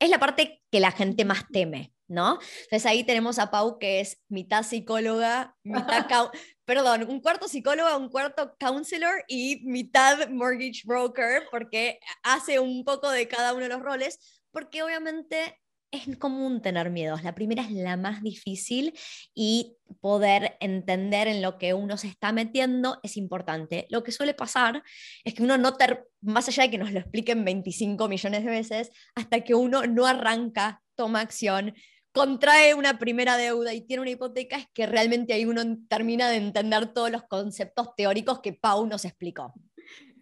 Es 0.01 0.11
la 0.11 0.21
parte 0.21 0.63
que 0.71 0.79
la 0.79 0.93
gente 0.93 1.25
más 1.25 1.45
teme, 1.53 1.93
¿no? 2.07 2.39
Entonces 2.63 2.87
ahí 2.87 3.03
tenemos 3.03 3.41
a 3.41 3.51
Pau 3.51 3.79
que 3.81 3.99
es 3.99 4.23
mitad 4.29 4.63
psicóloga, 4.63 5.57
mitad, 5.65 6.31
perdón, 6.65 7.07
un 7.09 7.21
cuarto 7.21 7.49
psicóloga, 7.49 7.97
un 7.97 8.09
cuarto 8.09 8.55
counselor 8.61 9.25
y 9.27 9.63
mitad 9.65 10.29
mortgage 10.29 10.83
broker, 10.85 11.43
porque 11.51 11.99
hace 12.23 12.61
un 12.61 12.85
poco 12.85 13.11
de 13.11 13.27
cada 13.27 13.53
uno 13.53 13.65
de 13.65 13.71
los 13.71 13.83
roles, 13.83 14.41
porque 14.53 14.85
obviamente 14.85 15.61
es 15.91 16.17
común 16.19 16.61
tener 16.61 16.91
miedos. 16.91 17.23
La 17.23 17.35
primera 17.35 17.63
es 17.63 17.71
la 17.71 17.97
más 17.97 18.23
difícil 18.23 18.93
y 19.35 19.77
poder 20.01 20.57
entender 20.61 21.29
en 21.29 21.43
lo 21.43 21.59
que 21.59 21.75
uno 21.75 21.97
se 21.97 22.09
está 22.09 22.33
metiendo 22.33 23.01
es 23.03 23.17
importante. 23.17 23.87
Lo 23.91 24.03
que 24.03 24.13
suele 24.13 24.35
pasar 24.35 24.83
es 25.25 25.35
que 25.35 25.43
uno 25.43 25.57
no, 25.57 25.77
más 26.21 26.49
allá 26.49 26.65
de 26.65 26.71
que 26.71 26.79
nos 26.79 26.93
lo 26.93 27.01
expliquen 27.01 27.45
25 27.45 28.09
millones 28.09 28.45
de 28.45 28.51
veces, 28.51 28.91
hasta 29.15 29.41
que 29.41 29.55
uno 29.55 29.87
no 29.87 30.07
arranca, 30.07 30.83
toma 30.95 31.21
acción, 31.21 31.75
contrae 32.13 32.75
una 32.75 32.99
primera 32.99 33.37
deuda 33.37 33.73
y 33.73 33.83
tiene 33.83 34.03
una 34.03 34.11
hipoteca, 34.11 34.57
es 34.57 34.67
que 34.75 34.87
realmente 34.87 35.33
ahí 35.33 35.45
uno 35.45 35.63
termina 35.89 36.29
de 36.29 36.37
entender 36.37 36.93
todos 36.93 37.11
los 37.11 37.23
conceptos 37.25 37.95
teóricos 37.97 38.41
que 38.41 38.53
Pau 38.53 38.87
nos 38.87 39.05
explicó. 39.05 39.55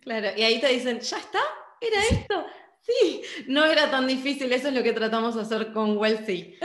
Claro, 0.00 0.28
y 0.36 0.42
ahí 0.42 0.60
te 0.60 0.68
dicen, 0.68 1.00
ya 1.00 1.18
está, 1.18 1.40
era 1.80 2.00
esto. 2.10 2.46
Sí, 2.86 3.22
no 3.48 3.64
era 3.64 3.90
tan 3.90 4.06
difícil, 4.06 4.52
eso 4.52 4.68
es 4.68 4.74
lo 4.74 4.82
que 4.82 4.92
tratamos 4.92 5.34
de 5.34 5.42
hacer 5.42 5.72
con 5.72 5.96
Wealthy. 5.96 6.56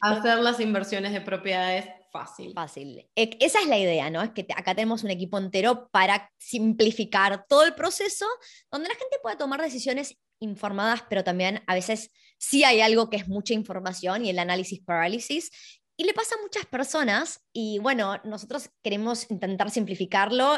Hacer 0.00 0.38
las 0.38 0.60
inversiones 0.60 1.12
de 1.12 1.20
propiedades 1.20 1.86
fácil. 2.12 2.52
Fácil. 2.54 3.08
E, 3.16 3.36
esa 3.40 3.60
es 3.60 3.66
la 3.66 3.78
idea, 3.78 4.10
¿no? 4.10 4.22
Es 4.22 4.30
que 4.30 4.46
acá 4.54 4.74
tenemos 4.74 5.02
un 5.02 5.10
equipo 5.10 5.38
entero 5.38 5.88
para 5.90 6.30
simplificar 6.38 7.44
todo 7.48 7.64
el 7.64 7.74
proceso, 7.74 8.26
donde 8.70 8.88
la 8.88 8.94
gente 8.94 9.18
pueda 9.22 9.36
tomar 9.36 9.60
decisiones 9.60 10.16
informadas, 10.40 11.02
pero 11.08 11.24
también 11.24 11.62
a 11.66 11.74
veces 11.74 12.10
sí 12.38 12.64
hay 12.64 12.80
algo 12.80 13.10
que 13.10 13.16
es 13.16 13.28
mucha 13.28 13.54
información 13.54 14.24
y 14.24 14.30
el 14.30 14.38
análisis 14.38 14.80
parálisis. 14.80 15.50
Y 15.96 16.04
le 16.04 16.14
pasa 16.14 16.36
a 16.36 16.42
muchas 16.42 16.64
personas 16.66 17.44
y 17.52 17.80
bueno, 17.80 18.20
nosotros 18.24 18.70
queremos 18.82 19.28
intentar 19.30 19.70
simplificarlo. 19.70 20.56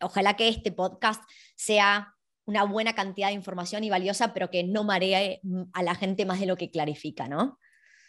Ojalá 0.00 0.36
que 0.36 0.48
este 0.48 0.70
podcast 0.70 1.22
sea 1.56 2.14
una 2.50 2.64
buena 2.64 2.94
cantidad 2.94 3.28
de 3.28 3.34
información 3.34 3.84
y 3.84 3.90
valiosa, 3.90 4.34
pero 4.34 4.50
que 4.50 4.64
no 4.64 4.82
maree 4.82 5.40
a 5.72 5.82
la 5.84 5.94
gente 5.94 6.26
más 6.26 6.40
de 6.40 6.46
lo 6.46 6.56
que 6.56 6.70
clarifica, 6.70 7.28
¿no? 7.28 7.58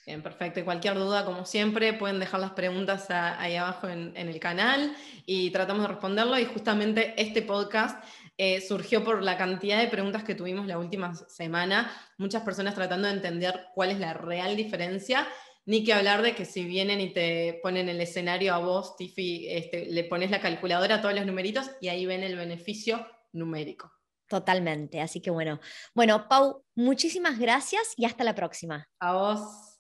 Bien, 0.04 0.24
perfecto. 0.24 0.60
Y 0.60 0.64
cualquier 0.64 0.96
duda, 0.96 1.26
como 1.26 1.46
siempre, 1.46 1.94
pueden 1.94 2.20
dejar 2.20 2.40
las 2.40 2.54
preguntas 2.54 3.06
ahí 3.12 3.56
abajo 3.56 3.88
en, 3.88 4.18
el 4.18 4.40
canal 4.40 4.96
y 5.28 5.52
tratamos 5.52 5.84
de 5.84 5.90
responderlo. 5.90 6.40
Y 6.40 6.46
justamente 6.46 7.14
este 7.22 7.44
podcast 7.44 8.04
eh, 8.36 8.62
surgió 8.62 9.04
por 9.04 9.22
la 9.22 9.38
cantidad 9.38 9.80
de 9.80 9.88
preguntas 9.88 10.24
que 10.24 10.34
tuvimos 10.34 10.66
la 10.66 10.80
última 10.80 11.14
semana. 11.14 11.92
Muchas 12.18 12.42
personas 12.42 12.74
tratando 12.74 13.10
de 13.10 13.14
entender 13.14 13.68
cuál 13.76 13.92
es 13.92 14.00
la 14.00 14.14
real 14.14 14.56
diferencia. 14.56 15.28
Ni 15.66 15.84
que 15.84 15.94
hablar 15.94 16.24
de 16.24 16.34
que 16.34 16.46
si 16.46 16.66
vienen 16.66 17.00
y 17.00 17.14
te 17.14 17.60
ponen 17.62 17.88
el 17.88 18.02
escenario 18.02 18.56
a 18.56 18.58
vos, 18.58 18.98
Tiffy, 18.98 19.48
este, 19.50 19.86
le 19.86 20.04
pones 20.06 20.32
la 20.32 20.42
calculadora 20.42 21.00
todos 21.00 21.14
los 21.14 21.28
numeritos 21.28 21.70
y 21.80 21.90
ahí 21.90 22.08
ven 22.08 22.24
el 22.24 22.36
beneficio 22.36 23.06
numérico. 23.34 24.01
Totalmente. 24.32 25.02
Así 25.02 25.22
que 25.22 25.30
bueno. 25.30 25.60
Bueno, 25.94 26.30
Pau, 26.30 26.64
muchísimas 26.74 27.38
gracias 27.38 27.94
y 27.98 28.06
hasta 28.06 28.24
la 28.24 28.34
próxima. 28.34 28.88
A 29.02 29.12
vos. 29.12 29.71